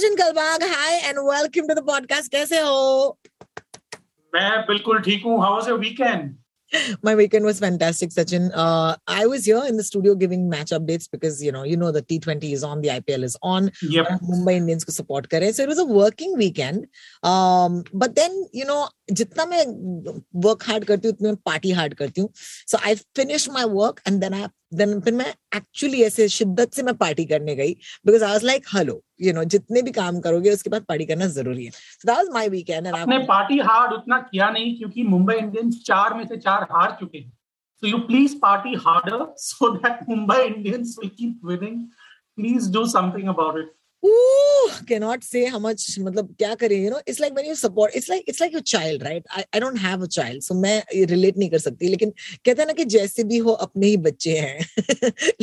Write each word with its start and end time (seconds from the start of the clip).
Sachin 0.00 0.14
Kalbag 0.16 0.62
hi 0.64 0.96
and 0.96 1.18
welcome 1.18 1.66
to 1.68 1.74
the 1.74 1.84
podcast 1.86 2.30
कैसे 2.32 2.60
हो 2.60 3.18
मैं 4.34 4.60
बिल्कुल 4.66 5.00
ठीक 5.06 5.24
हूँ 5.24 5.40
how 5.40 5.54
was 5.54 5.68
your 5.68 5.78
weekend 5.78 6.30
My 7.06 7.12
weekend 7.18 7.48
was 7.48 7.60
fantastic, 7.62 8.10
Sachin. 8.16 8.44
Uh, 8.64 8.90
I 9.14 9.22
was 9.30 9.46
here 9.50 9.62
in 9.70 9.80
the 9.80 9.86
studio 9.86 10.12
giving 10.20 10.44
match 10.52 10.72
updates 10.76 11.08
because 11.14 11.40
you 11.46 11.54
know 11.56 11.62
you 11.70 11.78
know 11.80 11.88
the 11.96 12.02
T20 12.12 12.50
is 12.58 12.62
on, 12.68 12.84
the 12.84 12.92
IPL 12.94 13.26
is 13.28 13.34
on. 13.52 13.66
Yep. 13.96 14.12
Mumbai 14.28 14.54
Indians 14.60 14.86
को 14.90 14.94
support 14.98 15.28
करें. 15.32 15.48
So 15.56 15.66
it 15.66 15.72
was 15.72 15.82
a 15.84 15.88
working 15.96 16.38
weekend. 16.42 16.86
Um, 17.32 17.80
but 18.04 18.14
then 18.20 18.38
you 18.60 18.68
know 18.70 18.78
जितना 19.22 19.46
मैं 19.54 19.66
work 20.46 20.68
hard 20.70 20.88
करती 20.92 21.08
हूँ 21.08 21.16
उतना 21.16 21.32
मैं 21.32 21.42
party 21.50 21.74
hard 21.80 21.98
करती 22.02 22.26
हूँ. 22.26 22.30
So 22.74 22.82
I 22.92 22.96
finished 23.22 23.52
my 23.58 23.68
work 23.74 24.02
and 24.06 24.26
then 24.26 24.40
I 24.42 24.46
then 24.82 24.98
फिर 25.08 25.20
मैं 25.22 25.34
actually 25.62 26.06
ऐसे 26.12 26.28
शिद्दत 26.40 26.80
से 26.80 26.88
मैं 26.90 26.98
party 27.04 27.28
करने 27.34 27.62
गई 27.64 27.76
because 28.06 28.28
I 28.30 28.34
was 28.38 28.50
like 28.52 28.74
hello 28.76 29.00
you 29.22 29.34
know 29.34 29.44
जितने 29.54 29.82
भी 29.82 29.90
काम 29.92 30.20
करोगे 30.20 30.50
उसके 30.52 30.70
बाद 30.70 30.84
पार्टी 30.88 31.04
करना 31.06 31.26
ज़रूरी 31.34 31.64
है. 31.64 31.72
So 31.72 32.08
that 32.10 32.22
was 32.22 32.30
my 32.36 32.46
weekend 32.54 32.86
and 32.86 32.96
आपने 32.98 33.18
पार्टी 33.26 33.58
हार्ड 33.68 33.92
उतना 33.92 34.18
किया 34.30 34.50
नहीं 34.50 34.76
क्योंकि 34.78 35.02
मुंबई 35.08 35.34
इंडियंस 35.34 35.82
चार 35.86 36.14
में 36.14 36.26
से 36.26 36.36
चार 36.36 36.66
हार 36.72 36.96
चुके 37.00 37.18
हैं। 37.18 37.32
So 37.82 37.86
you 37.86 37.98
please 38.06 38.38
party 38.42 38.74
harder 38.86 39.26
so 39.38 39.70
that 39.76 40.08
Mumbai 40.08 40.40
Indians 40.44 40.96
will 41.00 41.10
keep 41.18 41.44
winning 41.46 41.82
please 42.38 42.72
do 42.72 42.86
something 42.88 43.28
about 43.28 43.58
it 43.58 43.72
cannot 44.86 45.22
say 45.22 45.44
how 45.44 45.58
much 45.58 45.98
मतलब 45.98 46.34
क्या 46.38 46.54
करें 46.60 46.76
you 46.82 46.90
know 46.90 47.00
it's 47.06 47.20
like 47.20 47.34
when 47.34 47.44
you 47.44 47.54
support 47.54 47.90
it's 47.94 48.08
like 48.08 48.24
it's 48.26 48.40
like 48.40 48.52
your 48.52 48.62
child 48.62 49.02
right 49.02 49.24
I, 49.30 49.44
I 49.52 49.60
don't 49.60 49.76
have 49.76 50.02
a 50.02 50.08
child 50.08 50.42
so 50.42 50.54
मैं 50.54 50.82
relate 51.10 51.38
नहीं 51.38 51.50
कर 51.50 51.58
सकती 51.58 51.88
लेकिन 51.88 52.12
कहते 52.44 52.62
हैं 52.62 52.66
ना 52.66 52.72
कि 52.72 52.84
जैसे 52.94 53.24
भी 53.24 53.38
हो 53.38 53.52
अपने 53.66 53.86
ही 53.86 53.96
बच्चे 54.06 54.38
हैं 54.38 54.66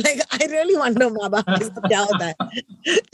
like 0.04 0.22
I 0.32 0.46
really 0.54 0.76
wonder 0.76 1.10
माँ 1.18 1.30
बाप 1.30 1.44
के 1.48 1.64
साथ 1.64 1.88
क्या 1.88 2.00
होता 2.00 2.24
है 2.26 2.62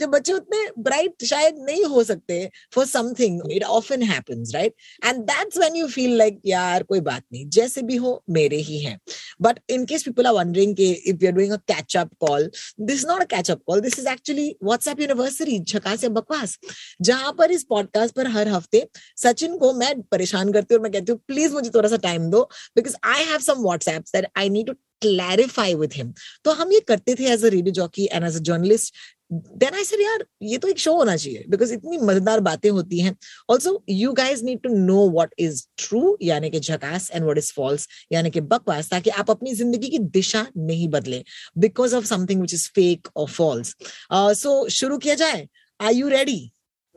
जब 0.01 0.09
बच्चे 0.09 0.33
उतने 0.33 0.65
bright 0.89 1.25
शायद 1.29 1.59
नहीं 1.69 1.83
हो 1.93 2.03
सकते 2.03 2.49
for 2.75 2.85
something 2.93 3.39
it 3.59 3.67
often 3.77 4.01
happens 4.01 4.55
right 4.55 4.73
and 5.03 5.27
that's 5.27 5.61
when 5.63 5.79
you 5.81 5.91
feel 5.97 6.17
like 6.23 6.41
यार 6.45 6.83
कोई 6.89 6.99
बात 7.11 7.23
नहीं 7.33 7.47
जैसे 7.59 7.81
भी 7.91 7.95
हो 8.07 8.21
मेरे 8.39 8.57
ही 8.71 8.79
हैं 8.79 8.97
but 9.39 9.59
in 9.77 9.85
case 9.93 10.07
people 10.09 10.31
are 10.31 10.35
wondering 10.41 10.75
कि 10.81 10.91
if 11.13 11.21
you're 11.21 11.37
doing 11.39 11.53
a 11.53 11.61
catch 11.73 11.95
up 12.03 12.17
call 12.25 12.49
this 12.89 12.99
is 12.99 13.05
not 13.13 13.21
a 13.21 13.31
catch 13.37 13.55
up 13.55 13.65
call 13.69 13.87
this 13.89 13.99
is 13.99 14.05
actually 14.15 14.49
WhatsApp 14.71 14.99
University 14.99 15.34
झकास 15.43 16.03
या 16.03 16.09
बकवास, 16.09 16.57
जहाँ 17.01 17.33
पर 17.37 17.51
इस 17.51 17.63
पॉडकास्ट 17.63 18.15
पर 18.15 18.27
हर 18.27 18.47
हफ़्ते 18.47 18.87
सचिन 19.17 19.57
को 19.57 19.73
मैं 19.73 20.01
परेशान 20.01 20.51
करती 20.51 20.75
हूँ 20.75 20.83
मैं 20.83 20.91
कहती 20.91 21.11
हूँ, 21.11 21.19
प्लीज़ 21.27 21.53
मुझे 21.53 21.69
थोड़ा 21.69 21.89
सा 21.89 21.97
टाइम 21.97 22.29
दो 22.29 22.49
because 22.75 22.95
I 23.03 23.23
have 23.23 23.39
some 23.39 23.63
WhatsApp 23.63 24.03
that 24.15 24.27
I 24.37 24.49
need 24.49 24.67
to 24.67 24.73
clarify 25.01 25.73
with 25.73 25.93
him 25.93 26.13
तो 26.43 26.51
हम 26.51 26.71
ये 26.71 26.79
करते 26.79 27.15
थे 27.15 27.25
as 27.25 27.45
a 27.45 27.49
radio 27.49 27.73
jockey 27.73 28.07
and 28.11 28.25
as 28.25 28.35
a 28.35 28.39
journalist 28.39 28.93
then 29.31 29.73
I 29.73 29.83
sir 29.83 30.01
यार, 30.01 30.25
ये 30.43 30.57
तो 30.57 30.67
एक 30.67 30.79
शो 30.79 30.93
होना 30.95 31.15
चाहिए 31.15 31.45
बिकॉज़ 31.49 31.73
इतनी 31.73 31.97
मज़ेदार 31.99 32.39
बातें 32.41 32.69
होती 32.69 32.99
हैं. 32.99 33.15
Also 33.49 33.83
you 33.89 34.11
guys 34.13 34.43
need 34.45 34.61
to 34.63 34.69
know 34.75 34.97
what 35.11 35.33
is 35.39 35.63
true 35.77 36.17
यानी 36.21 36.49
कि 36.49 36.59
झकास 36.59 37.09
एंड 37.13 37.25
वॉट 37.25 37.37
इज़ 37.37 37.51
फॉल्स 37.55 37.87
यानी 38.11 38.29
कि 38.29 38.41
बकवास, 38.43 38.89
ताकि 38.89 39.09
आप 39.11 39.31
अपनी 39.31 39.53
ज़िंदगी 39.55 39.89
की 39.89 39.99
दिशा 39.99 40.45
नहीं 40.57 40.87
बदले 40.89 41.23
because 41.57 41.95
of 41.95 42.05
something 42.05 42.41
which 42.41 42.53
is 42.53 42.69
fake 42.75 43.07
और 43.15 43.27
फॉल्स 43.29 43.75
सो 44.13 44.67
शुरू 44.71 44.97
किया 44.97 45.15
जाए? 45.15 45.47
आर 45.79 45.93
यू 45.93 46.07
रेडी 46.09 46.39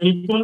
बिल्कुल। 0.01 0.43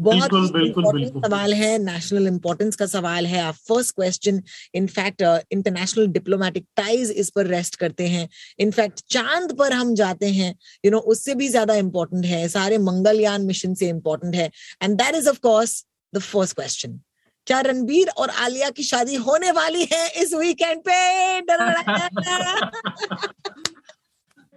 बहुत 0.00 0.52
बिल्कुल। 0.52 1.04
सवाल 1.06 1.54
है 1.54 1.78
नेशनल 1.78 2.26
इंपॉर्टेंस 2.26 2.76
का 2.76 2.86
सवाल 2.86 3.26
है। 3.26 3.40
आप 3.40 3.54
first 3.68 3.94
question 3.94 4.40
in fact 4.74 5.22
international 5.52 6.06
diplomatic 6.06 6.66
ties 6.76 7.10
इस 7.10 7.30
पर 7.30 7.46
रेस्ट 7.46 7.76
करते 7.76 8.06
हैं। 8.08 8.28
इनफैक्ट 8.58 9.00
चाँद 9.10 9.56
पर 9.58 9.72
हम 9.72 9.94
जाते 9.94 10.30
हैं। 10.30 10.54
यू 10.84 10.90
नो 10.90 10.98
उससे 11.14 11.34
भी 11.34 11.48
ज़्यादा 11.48 11.74
इंपॉर्टेंट 11.76 12.24
है। 12.24 12.46
सारे 12.48 12.78
मंगलयान 12.78 13.42
मिशन 13.42 13.74
से 13.74 13.88
इंपॉर्टेंट 13.88 14.34
है। 14.34 14.50
And 14.82 14.96
that 14.96 15.14
is 15.14 15.28
of 15.28 15.38
course 15.40 15.84
the 16.12 16.18
first 16.20 16.56
question 16.56 17.00
क्या 17.46 17.60
रणबीर 17.60 18.08
और 18.18 18.30
आलिया 18.38 18.70
की 18.70 18.82
शादी 18.82 19.14
होने 19.26 19.50
वाली 19.50 19.84
है 19.92 20.08
इस 20.22 20.32
वीकेंड 20.34 20.80
पे? 20.88 20.96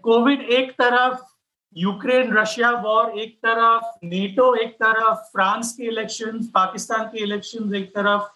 कोविड 0.03 0.41
एक 0.51 0.71
तरफ़ 0.71 1.19
यूक्रेन, 1.75 2.33
रशिया 2.37 2.71
वॉर 2.81 3.19
एक 3.19 3.35
तरफ़, 3.45 3.83
नेटो 4.05 4.53
एक 4.55 4.73
तरफ़, 4.75 5.17
फ्रांस 5.31 5.73
के 5.73 5.83
इलेक्शन, 5.87 6.43
पाकिस्तान 6.53 7.05
के 7.05 7.23
इलेक्शन 7.23 7.75
एक 7.75 7.89
तरफ़, 7.95 8.29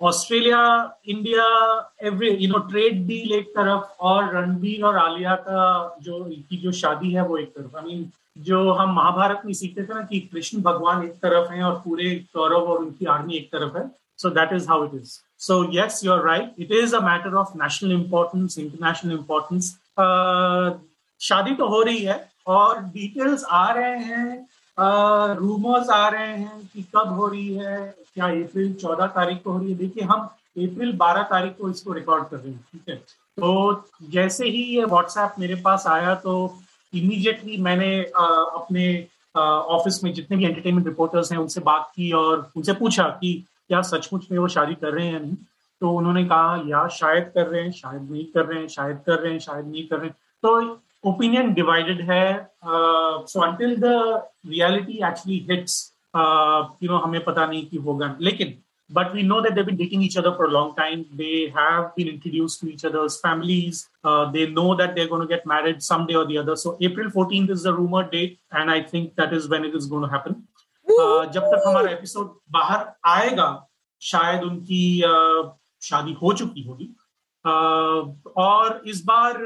Australia, 0.00 0.62
India 1.08 1.44
every 2.06 2.30
you 2.30 2.48
know 2.52 2.58
trade 2.70 3.06
deal 3.06 3.32
एक 3.32 3.48
तरफ़ 3.56 4.02
और 4.02 4.34
रणबीर 4.34 4.84
और 4.84 4.96
आलिया 4.98 5.34
का 5.48 5.98
जो, 6.02 6.24
की 6.24 6.56
जो 6.56 6.72
शादी 6.72 7.12
है 7.12 7.26
वो 7.26 7.36
एक 7.38 7.54
तरफ़। 7.56 7.76
आई 7.76 7.84
मीन 7.84 8.10
जो 8.44 8.72
हम 8.72 8.94
महाभारत 8.94 9.42
में 9.46 9.52
सीखते 9.52 9.82
थे 9.82 9.94
ना 9.94 10.02
कि 10.02 10.20
कृष्ण 10.32 10.62
भगवान 10.62 11.04
एक 11.04 11.12
तरफ़ 11.22 11.52
हैं 11.52 11.62
और 11.62 11.74
पूरे 11.84 12.14
कौरव 12.34 12.70
और 12.72 12.78
उनकी 12.78 13.06
आर्मी 13.06 13.36
एक 13.36 13.50
तरफ़ 13.52 13.76
है। 13.76 13.90
So 14.18 14.30
that 14.30 14.52
is 14.52 14.68
how 14.68 14.84
it 14.84 14.94
is 14.94 15.18
so 15.46 15.62
yes 15.74 16.00
you 16.04 16.12
are 16.12 16.24
right 16.24 16.54
it 16.58 16.72
is 16.72 16.96
a 16.96 17.00
matter 17.00 17.34
of 17.36 17.56
national 17.62 17.92
importance 17.92 18.58
international 18.58 19.12
importance 19.12 19.70
शादी 21.20 21.54
तो 21.54 21.66
हो 21.68 21.82
रही 21.82 22.02
है 22.02 22.31
और 22.46 22.80
डिटेल्स 22.84 23.44
आ 23.44 23.70
रहे 23.72 23.98
हैं 23.98 25.36
रूमर्स 25.36 25.90
आ 25.90 26.08
रहे 26.08 26.26
हैं 26.28 26.60
कि 26.66 26.82
कब 26.96 27.12
हो 27.12 27.26
रही 27.26 27.54
है 27.54 27.76
क्या 28.14 28.26
अप्रैल 28.26 28.72
चौदह 28.74 29.06
तारीख 29.08 29.42
को 29.42 29.52
हो 29.52 29.58
रही 29.58 29.70
है। 29.72 29.78
देखिए 29.78 30.04
हम 30.04 30.20
अप्रैल 30.20 30.92
बारह 30.96 31.22
तारीख 31.22 31.56
को 31.58 31.70
इसको 31.70 31.92
रिकॉर्ड 31.92 32.24
कर 32.24 32.36
रहे 32.36 32.52
हैं 32.52 32.64
ठीक 32.72 32.88
है? 32.88 32.96
तो 32.96 33.84
जैसे 34.10 34.48
ही 34.48 34.62
ये 34.76 34.84
व्हाट्सएप 34.84 35.34
मेरे 35.38 35.54
पास 35.64 35.86
आया 35.86 36.14
तो 36.16 36.32
इमीडिएटली 36.92 37.56
मैंने 37.62 37.94
अ, 38.02 38.24
अपने 38.54 39.06
ऑफ़िस 39.34 40.02
में 40.04 40.12
जितने 40.14 40.36
भी 40.36 40.44
एंटरटेनमेंट 40.44 40.86
रिपोर्टर्स 40.86 41.30
हैं 41.32 41.38
उनसे 41.38 41.60
बात 41.62 41.90
की 41.96 42.10
और 42.12 42.50
उनसे 42.56 42.72
पूछा 42.72 43.08
कि 43.20 43.32
क्या 43.68 43.80
सचमुच 43.82 44.26
में 44.32 44.38
वो 44.38 44.48
शादी 44.48 44.74
कर 44.74 44.92
रहे 44.92 45.06
हैं 45.06 45.12
या 45.12 45.18
नहीं। 45.18 45.36
तो 45.80 45.90
उन्होंने 45.90 46.24
कहा 46.24 46.56
या 46.66 46.86
शायद 46.88 47.30
कर 47.34 47.46
रहे 47.46 47.62
हैं 47.62 47.70
शायद 47.72 48.10
नहीं 48.10 48.24
कर 48.24 48.44
रहे 48.44 48.60
हैं 48.60 48.68
शायद 48.68 48.98
कर 49.06 49.18
रहे 49.18 49.32
हैं 49.32 49.38
शायद 49.40 49.66
नहीं 49.66 49.86
कर 49.88 49.96
रहे 49.96 50.08
हैं। 50.08 50.16
तो 50.42 50.60
ओपिनियन 51.10 51.52
डिवाइडेड 51.54 52.00
है 52.10 52.26
so 52.64 53.40
until 53.46 53.76
the 53.80 53.94
reality 54.48 54.98
actually 55.08 55.38
hits 55.50 55.78
you 56.16 56.90
know 56.90 56.98
हमें 57.04 57.24
पता 57.24 57.46
नहीं 57.46 57.66
कि 57.66 57.76
होगा 57.86 58.16
लेकिन 58.20 58.58
but 58.90 59.14
we 59.14 59.22
know 59.22 59.40
that 59.40 59.54
they've 59.54 59.64
been 59.66 59.76
dating 59.76 60.02
each 60.02 60.16
other 60.16 60.34
for 60.34 60.44
a 60.44 60.50
long 60.50 60.74
time. 60.76 61.06
They 61.20 61.50
have 61.54 61.96
been 61.96 62.08
introduced 62.08 62.60
to 62.60 62.68
each 62.68 62.84
other's 62.84 63.18
families. 63.20 63.88
Uh, 64.04 64.30
they 64.30 64.46
know 64.50 64.74
that 64.74 64.94
they're 64.94 65.08
going 65.08 65.22
to 65.22 65.26
get 65.26 65.46
married 65.46 65.82
someday 65.82 66.14
or 66.14 66.26
the 66.26 66.38
other. 66.38 66.56
So 66.56 66.76
April 66.80 67.10
14th 67.10 67.50
is 67.50 67.62
the 67.62 67.74
rumored 67.74 68.10
date, 68.10 68.38
and 68.50 68.70
I 68.70 68.82
think 68.82 69.14
that 69.16 69.32
is 69.32 69.48
when 69.48 69.64
it 69.64 69.74
is 69.74 69.86
going 69.86 70.02
to 70.02 70.10
happen. 70.10 70.42
Uh, 70.86 71.24
जब 71.34 71.44
तक 71.50 71.62
हमारा 71.66 71.90
episode 71.90 72.34
बाहर 72.52 72.86
आएगा 73.06 73.48
शायद 74.02 74.42
उनकी 74.44 74.84
uh, 75.10 75.50
शादी 75.82 76.12
हो 76.22 76.32
चुकी 76.40 76.62
होगी 76.62 76.88
uh, 76.88 77.01
और 77.44 78.82
इस 78.86 79.02
बार 79.04 79.40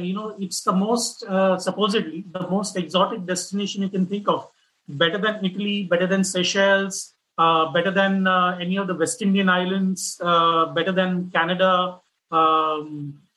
you 0.00 0.14
know 0.14 0.36
it's 0.42 0.68
the 0.68 0.74
most 0.76 1.24
supposedly 1.64 2.22
the 2.36 2.46
most 2.50 2.76
exotic 2.78 3.26
destination 3.26 3.82
you 3.82 3.88
can 3.88 4.06
think 4.12 4.28
of 4.28 4.46
better 4.88 5.18
than 5.20 5.46
Italy 5.46 5.82
better 5.90 6.06
than 6.06 6.22
Seychelles 6.22 7.04
better 7.38 7.90
than 7.92 8.26
any 8.62 8.76
of 8.78 8.88
the 8.88 8.96
West 9.00 9.22
Indian 9.22 9.50
islands 9.50 10.16
better 10.22 10.92
than 10.92 11.20
Canada 11.36 11.74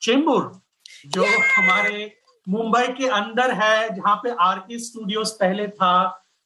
Chembur 0.02 0.50
जो 1.06 1.24
हमारे 1.24 2.10
मुंबई 2.46 2.86
के 2.98 3.08
अंदर 3.14 3.52
है 3.54 3.88
जहाँ 3.94 4.16
पे 4.22 4.30
are 4.40 4.58
के 4.58 4.78
studios 4.78 5.30
पहले 5.40 5.66
था 5.68 5.94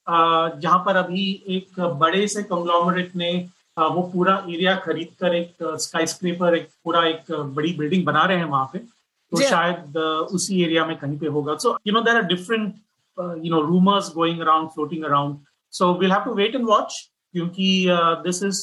uh, 0.06 0.60
जहाँ 0.60 0.78
पर 0.86 0.96
अभी 0.96 1.26
एक 1.56 1.80
बड़े 2.00 2.26
से 2.28 2.42
कंग्लॉमरेट 2.42 3.14
ने 3.16 3.32
हाँ, 3.76 3.88
वो 3.88 4.02
पूरा 4.12 4.34
एरिया 4.48 4.74
खरीद 4.84 5.08
कर 5.20 5.34
एक 5.34 5.62
स्काई 5.82 6.06
स्क्रीपर 6.06 6.54
एक 6.56 6.68
पूरा 6.84 7.04
एक 7.06 7.30
बड़ी 7.54 7.72
बिल्डिंग 7.78 8.04
बना 8.06 8.24
रहे 8.24 8.36
हैं 8.38 8.44
वहाँ 8.44 8.68
पे। 8.72 8.78
तो 8.78 9.40
शायद 9.40 9.96
उसी 9.96 10.62
एरिया 10.64 10.84
में 10.86 10.96
कहीं 10.98 11.18
पे 11.18 11.26
होगा। 11.26 11.56
So 11.56 11.76
you 11.86 11.92
know 11.94 12.00
there 12.00 12.16
are 12.16 12.22
different 12.26 12.74
you 13.18 13.50
know 13.54 13.60
rumours 13.66 14.12
going 14.14 14.40
around 14.40 14.68
floating 14.74 15.04
around 15.04 15.38
so 15.72 15.92
will 16.00 16.12
have 16.12 16.24
to 16.24 16.34
wait 16.34 16.54
and 16.54 16.66
watch 16.68 17.00
क्योंकि 17.34 17.86
this 18.24 18.42
is 18.42 18.62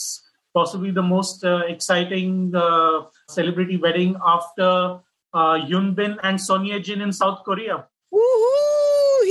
possibly 0.55 0.91
the 0.91 0.99
most 1.11 1.45
exciting 1.45 2.53
celebrity 3.35 3.77
wedding 3.83 4.15
after 4.35 5.67
Hyun 5.71 5.93
Bin 5.95 6.17
and 6.25 6.39
Son Ye 6.39 6.77
Jin 6.87 7.01
in 7.01 7.11
South 7.19 7.43
Korea 7.45 7.75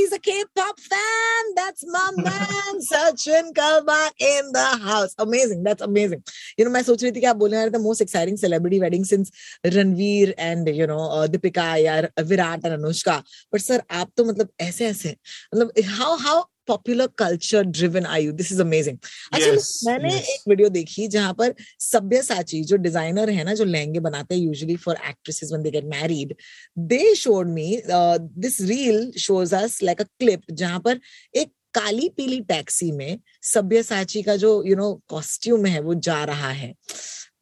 He's 0.01 0.13
a 0.13 0.19
K-pop 0.19 0.81
fan. 0.81 1.55
That's 1.57 1.85
my 1.87 2.11
man, 2.17 2.81
Sachin 2.91 3.53
Kalba 3.53 4.11
in 4.19 4.51
the 4.53 4.79
house. 4.83 5.15
Amazing. 5.19 5.63
That's 5.63 5.83
amazing. 5.83 6.23
You 6.57 6.65
know, 6.65 6.71
मैं 6.71 6.83
सोच 6.83 7.03
रही 7.03 7.13
थी 7.13 7.21
कि 7.21 7.27
आप 7.27 7.37
बोलने 7.37 7.57
वाले 7.57 7.71
थे 7.71 7.83
most 7.83 8.01
exciting 8.01 8.39
celebrity 8.43 8.81
wedding 8.81 9.05
since 9.05 9.31
Ranveer 9.67 10.35
and 10.39 10.71
you 10.79 10.87
know 10.87 11.03
uh, 11.17 11.27
Deepika 11.35 11.67
या 11.77 12.01
Virat 12.33 12.65
and 12.65 12.79
Anushka. 12.79 13.23
But 13.53 13.61
sir, 13.61 13.81
आप 13.91 14.13
तो 14.17 14.25
मतलब 14.25 14.49
ऐसे 14.61 14.87
ऐसे 14.87 15.17
मतलब 15.55 15.73
how 15.99 16.17
how 16.17 16.39
popular 16.71 17.07
culture 17.19 17.63
driven 17.79 18.07
I 18.07 18.25
you 18.25 18.33
this 18.33 18.53
is 18.53 18.61
amazing 18.63 18.99
अच्छा 19.33 19.51
मैंने 19.91 20.11
yes. 20.11 20.29
एक 20.29 20.49
वीडियो 20.49 20.69
देखी 20.69 21.09
जहाँ 21.09 21.35
पर 21.35 21.55
सभ्य 21.81 22.23
साची 22.23 22.63
जो 22.65 22.77
डिज़ाइनर 22.77 23.31
है 23.31 23.45
ना 23.45 23.55
जो 23.55 23.65
लहंगे 23.65 24.01
बनाते 24.01 24.35
हैं 24.35 24.43
usually 24.43 24.77
for 24.77 24.97
actresses 25.09 25.51
when 25.53 25.63
they 25.63 25.71
get 25.71 25.85
married 25.85 26.35
they 26.79 27.15
showed 27.15 27.49
me 27.49 27.71
this 27.87 28.61
reel 28.61 29.11
shows 29.19 29.55
us 29.55 29.83
like 29.83 30.01
a 30.01 30.05
clip 30.05 30.43
जहाँ 30.53 30.81
पर 30.81 31.01
एक 31.37 31.53
काली 31.75 32.09
पीली 32.09 32.41
टैक्सी 32.41 32.91
में 32.93 33.19
सभ्य 33.43 33.83
साची 33.83 34.23
का 34.23 34.37
जो 34.37 34.51
यू 34.67 34.77
नो 34.77 34.93
कॉस्ट्यूम 35.09 35.67
है 35.67 35.81
वो 35.81 35.95
जा 36.07 36.23
रहा 36.25 36.51
है। 36.51 36.73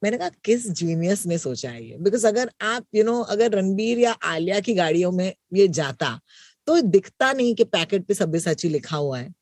मैंने 0.05 0.19
कहा 0.19 0.31
किस 0.45 0.69
जीनियस 0.71 1.27
ने 1.27 1.39
सोचा 1.39 1.71
है 1.71 1.85
ये? 1.85 1.97
बिकॉज़ 2.01 2.27
अगर 2.27 2.51
आप 2.61 2.87
यू 2.95 3.03
you 3.03 3.13
नो 3.13 3.17
know, 3.19 3.33
अगर 3.33 3.51
रणबीर 3.53 3.99
या 3.99 4.13
आलिया 4.33 4.61
की 4.61 4.75
गाड़ियों 4.75 5.13
में 5.13 5.33
ये 5.55 5.69
जाता 5.69 6.19
तो 6.69 6.81
दिखता 6.95 7.33
नहीं 7.33 7.55
कि 7.55 7.65
पैकेट 7.75 8.07
पे 8.07 8.15
सभ्य 8.15 8.41
साची 8.41 8.69
लिखा 8.69 8.97
हुआ 8.97 9.19
है 9.19 9.33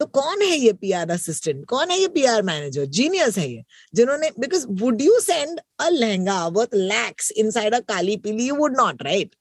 तो 0.00 0.06
कौन 0.16 0.42
है 0.42 0.56
ये 0.56 0.72
पीआर 0.80 1.10
असिस्टेंट 1.10 1.64
कौन 1.68 1.90
है 1.90 1.98
ये 1.98 2.08
पीआर 2.14 2.42
मैनेजर 2.42 2.84
जीनियस 2.98 3.38
है 3.38 3.48
ये 3.50 3.62
जिन्होंने 3.94 4.30
because 4.40 4.66
would 4.82 5.00
you 5.02 5.20
send 5.20 5.60
a 5.80 5.88
lehenga 5.90 6.46
worth 6.58 6.74
lakhs 6.74 7.30
inside 7.44 7.74
a 7.74 7.80
kaali 7.92 8.16
peeli 8.26 8.48
you 8.48 8.54
would 8.56 8.76
not 8.76 9.02
right 9.02 9.34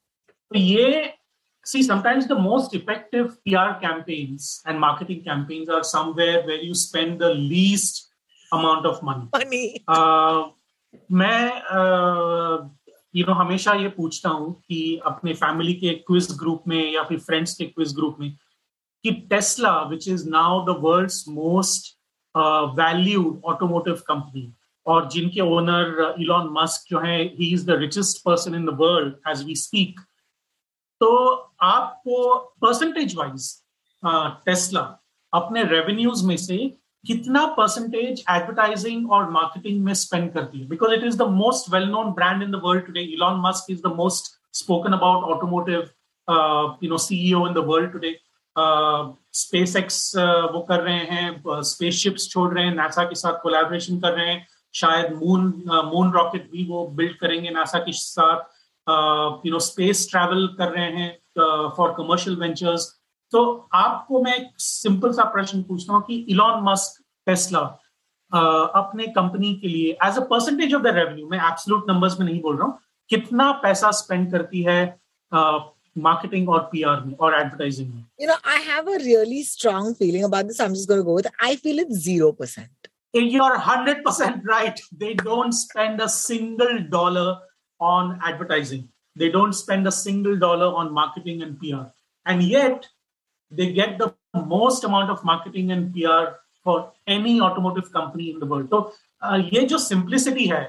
तो 0.52 0.60
ये 0.60 0.88
see 1.66 1.82
sometimes 1.84 2.26
the 2.30 2.38
most 2.38 2.74
effective 2.78 3.28
PR 3.48 3.68
campaigns 3.82 4.48
and 4.66 4.80
marketing 4.80 5.20
campaigns 5.28 5.70
are 5.70 5.84
somewhere 5.84 6.42
where 6.48 6.58
you 6.62 6.74
spend 6.74 7.20
the 7.20 7.30
least 7.52 8.02
amount 8.52 8.86
of 8.86 9.00
money. 9.10 9.30
Money 9.36 9.64
Uh, 9.88 10.50
मैं 11.12 11.38
you 13.14 13.26
know 13.28 13.34
हमेशा 13.34 13.74
ये 13.74 13.90
पूछता 13.90 14.30
हूँ 14.30 14.54
कि 14.62 14.80
अपने 15.06 15.34
family 15.34 15.74
के 15.74 15.94
क्विज 16.08 16.32
ग्रुप 16.40 16.64
में 16.68 16.92
या 16.94 17.04
फिर 17.04 17.20
फ्रेंड्स 17.20 17.56
के 17.56 17.66
क्विज 17.66 17.94
ग्रुप 17.96 18.18
में 18.20 18.32
कि 19.06 19.12
Tesla 19.30 19.82
which 19.90 20.08
is 20.08 20.28
now 20.30 20.66
the 20.66 20.76
world's 20.82 21.24
most 21.30 21.96
valued 22.76 23.42
automotive 23.46 24.04
company 24.08 24.52
और 24.86 25.10
जिनके 25.10 25.42
ओनर 25.42 26.16
इलॉन 26.20 26.50
मस्क 26.54 26.90
जो 26.90 27.00
है 27.00 27.22
ही 27.24 27.54
is 27.54 27.66
the 27.68 27.78
richest 27.80 28.24
person 28.26 28.56
in 28.56 28.66
the 28.66 28.78
world 28.80 29.30
as 29.30 29.44
we 29.46 29.56
speak 29.56 30.00
तो 31.02 31.12
आपको 31.64 32.36
परसेंटेज 32.62 33.16
वाइज 33.16 33.52
टेस्ला 34.46 34.82
अपने 35.34 35.64
रेवेन्यूज 35.64 36.24
में 36.26 36.36
से 36.38 36.58
कितना 37.08 37.46
परसेंटेज 37.58 38.24
एडवर्टाइजिंग 38.32 39.12
और 39.12 39.30
मार्केटिंग 39.32 39.84
में 39.86 39.94
स्पेंड 39.94 40.32
करती 40.34 40.60
है? 40.60 40.68
Because 40.68 40.94
it 40.94 41.04
is 41.04 41.18
the 41.18 41.28
most 41.32 41.74
well 41.74 41.88
known 41.90 42.12
brand 42.14 42.44
in 42.44 42.52
the 42.52 42.62
world 42.64 42.86
today 42.86 43.02
Elon 43.14 43.40
Musk 43.48 43.72
is 43.72 43.82
the 43.82 43.94
most 43.96 44.32
spoken 44.58 44.94
about 44.94 45.24
automotive 45.36 45.80
you 46.84 46.90
know 46.90 46.98
CEO 46.98 47.46
in 47.48 47.54
the 47.54 47.66
world 47.68 47.92
today 47.92 48.16
SpaceX 49.76 50.16
वो 50.54 50.60
कर 50.70 50.82
रहे 50.82 51.04
हैं 51.12 51.62
space 51.64 51.96
ships 51.98 52.30
छोड़ 52.30 52.54
रहे 52.54 52.66
हैं 52.66 52.74
NASA 52.76 53.04
के 53.04 53.16
साथ 53.16 53.42
collaboration 53.44 54.00
कर 54.00 54.14
रहे 54.14 54.28
हैं। 54.28 54.48
शायद 54.76 55.14
मून 55.14 55.42
मून 55.86 56.12
रॉकेट 56.12 56.50
भी 56.52 56.66
वो 56.70 56.86
बिल्ड 56.98 57.16
करेंगे 57.18 57.50
नासा 57.50 57.80
के 57.80 57.92
साथ। 57.94 59.46
यू 59.46 59.52
नो 59.54 59.60
स्पेस 59.60 60.08
ट्रैवल 60.12 60.48
कर 60.58 60.72
रहे 60.72 60.92
हैं 60.92 61.72
फॉर 61.78 61.94
कमर्शियल 61.98 62.36
वेंचर्स 62.40 62.88
तो 63.34 63.70
आपको 63.74 64.24
मैं 64.24 64.36
एक 64.36 64.50
सिंपल 64.58 65.12
सा 65.12 65.24
प्रश्न 65.24 65.62
पूछता 65.64 65.94
हूँ 65.94 66.02
कि 66.02 66.16
इलॉन 66.30 66.64
मस्क 66.64 67.04
टेस्ला 67.26 67.60
अपने 68.76 69.08
कंपनी 69.08 69.56
के 69.56 69.68
लिए 69.68 69.98
as 70.08 70.18
a 70.18 70.20
percentage 70.20 70.74
of 70.76 70.84
the 70.84 70.88
revenue 70.88 71.28
मैं 71.28 71.38
एब्सोलूट 71.38 71.86
नंबर्स 71.90 72.20
में 72.20 72.28
नहीं 72.28 72.42
बोल 72.42 72.58
रहा 72.58 72.68
हूँ 72.68 72.80
कितना 73.10 73.52
पैसा 73.52 73.92
स्पेंड 73.92 74.32
करती 74.32 74.62
है 74.62 75.00
मार्केटिंग 75.98 76.50
और 76.50 76.60
पीआर 76.60 77.02
में 77.02 77.16
और 77.16 77.40
एडवर्टाइजिंग 77.40 77.94
में? 77.94 78.06
You 78.22 78.28
know 78.28 78.34
I 78.34 78.62
have 78.62 78.90
really 78.90 79.44
strong 79.44 79.96
feeling 79.96 80.36
I 81.44 81.56
feel 81.56 81.80
it 81.80 81.88
0% 81.88 82.38
percent. 82.38 82.88
you 83.22 83.42
are 83.44 83.58
100% 83.58 84.46
right. 84.46 84.80
They 85.02 85.14
don't 85.14 85.52
spend 85.52 86.02
a 86.02 86.10
single 86.10 86.80
dollar 86.90 87.38
on 87.80 88.20
advertising. 88.24 88.88
They 89.20 89.30
don't 89.30 89.54
spend 89.54 89.88
a 89.88 89.92
single 89.92 90.38
dollar 90.38 90.70
on 90.82 90.92
marketing 90.92 91.44
and 91.44 91.60
they 93.58 93.72
get 93.74 93.98
the 93.98 94.14
most 94.46 94.84
amount 94.84 95.10
of 95.10 95.24
marketing 95.24 95.72
and 95.72 95.94
PR 95.94 96.24
for 96.66 96.92
any 97.08 97.40
automotive 97.42 97.92
company 97.92 98.32
in 98.32 98.40
the 98.40 98.46
world. 98.46 98.70
So, 98.70 98.94
uh, 99.22 99.38
ये 99.54 99.66
जो 99.68 99.78
simplicity 99.80 100.48
है, 100.48 100.64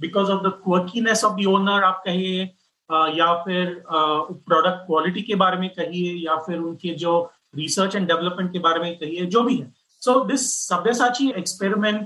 because 0.00 0.30
of 0.30 0.42
the 0.42 0.52
quirkiness 0.66 1.24
of 1.24 1.36
the 1.36 1.46
owner, 1.46 1.82
आप 1.82 2.02
कहिए, 2.06 2.50
या 2.90 3.32
फिर 3.44 3.82
product 3.88 4.86
quality 4.86 5.22
के 5.22 5.34
बारे 5.34 5.56
में 5.58 5.68
कहिए 5.70 6.12
या 6.26 6.36
फिर 6.46 6.58
उनके 6.58 6.94
जो 7.02 7.18
रिसर्च 7.56 7.96
एंड 7.96 8.06
डेवलपमेंट 8.08 8.52
के 8.52 8.58
बारे 8.58 8.80
में 8.80 8.96
कहिए 8.98 9.26
जो 9.34 9.42
भी 9.42 9.56
है 9.56 9.72
so 10.02 10.20
this 10.24 10.46
Sabyasachi 10.68 11.28
experiment 11.38 12.00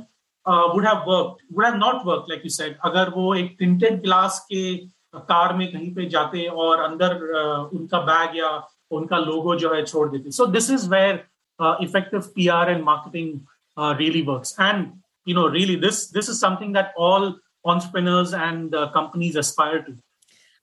would 0.46 0.86
have 0.86 1.04
worked 1.08 1.54
would 1.56 1.64
have 1.64 1.74
not 1.76 2.06
work 2.06 2.26
like 2.28 2.42
you 2.44 2.50
said 2.50 2.76
अगर 2.84 3.10
वो 3.16 3.34
एक 3.34 3.56
प्रिंटेड 3.58 4.02
ग्लास 4.02 4.44
के 4.52 4.76
कार 5.14 5.52
में 5.56 5.66
कहीं 5.72 5.94
पे 5.94 6.08
जाते 6.08 6.46
और 6.64 6.80
अंदर 6.80 7.16
उनका 7.78 8.00
बैग 8.10 8.36
या 8.38 8.50
उनका 8.91 9.17
लोगो 9.17 9.55
जो 9.55 9.73
है 9.73 9.83
छोड़ 9.85 10.09
देते 10.09 10.31
so 10.31 10.45
this 10.57 10.69
is 10.71 10.87
where 10.89 11.25
effective 11.83 12.31
PR 12.35 12.69
and 12.71 12.83
marketing 12.83 13.39
really 13.99 14.21
works 14.21 14.55
and 14.59 14.85
you 15.27 15.35
know 15.35 15.47
really 15.53 15.75
this 15.75 16.07
this 16.07 16.29
is 16.29 16.39
something 16.39 16.71
that 16.71 16.93
all 16.97 17.35
entrepreneurs 17.65 18.33
and 18.33 18.73
uh, 18.73 18.89
companies 18.91 19.35
aspire 19.35 19.81
to 19.87 19.95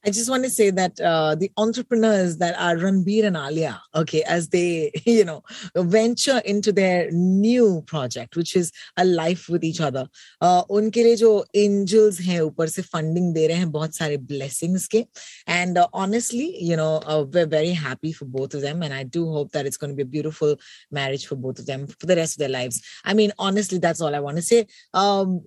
I 0.06 0.10
just 0.10 0.28
want 0.28 0.44
to 0.44 0.50
say 0.50 0.68
that 0.68 1.00
uh, 1.00 1.34
the 1.34 1.50
entrepreneurs 1.56 2.36
that 2.36 2.54
are 2.58 2.76
Ranbir 2.76 3.24
and 3.24 3.38
Alia, 3.38 3.80
okay, 3.94 4.22
as 4.24 4.50
they, 4.50 4.92
you 5.06 5.24
know, 5.24 5.42
venture 5.74 6.42
into 6.44 6.72
their 6.72 7.10
new 7.10 7.82
project, 7.86 8.36
which 8.36 8.54
is 8.54 8.70
a 8.98 9.04
life 9.06 9.48
with 9.48 9.64
each 9.64 9.80
other, 9.80 10.06
uh, 10.42 10.62
उनके 10.70 11.04
लिए 11.04 11.16
जो 11.16 11.44
angels 11.56 12.20
हैं 12.20 12.40
ऊपर 12.40 12.68
से 12.68 12.82
funding 12.82 13.32
दे 13.34 13.46
रहे 13.46 13.56
हैं 13.56 13.70
बहुत 13.72 13.96
सारे 13.96 14.18
blessings 14.26 14.86
के, 14.88 15.06
and 15.46 15.78
uh, 15.78 15.86
honestly, 15.94 16.54
you 16.62 16.76
know, 16.76 17.00
uh, 17.06 17.24
we're 17.32 17.46
very 17.46 17.72
happy 17.72 18.12
for 18.12 18.26
both 18.26 18.52
of 18.52 18.60
them, 18.60 18.82
and 18.82 18.92
I 18.92 19.04
do 19.04 19.26
hope 19.32 19.52
that 19.52 19.64
it's 19.64 19.78
going 19.78 19.90
to 19.90 19.96
be 19.96 20.02
a 20.02 20.12
beautiful 20.16 20.54
marriage 20.90 21.26
for 21.26 21.36
both 21.36 21.58
of 21.58 21.64
them 21.64 21.86
for 21.86 22.04
the 22.04 22.16
rest 22.16 22.34
of 22.34 22.40
their 22.40 22.50
lives. 22.50 22.82
I 23.06 23.14
mean, 23.14 23.32
honestly, 23.38 23.78
that's 23.78 24.02
all 24.02 24.14
I 24.14 24.20
want 24.20 24.36
to 24.36 24.42
say. 24.42 24.66
Um, 24.92 25.40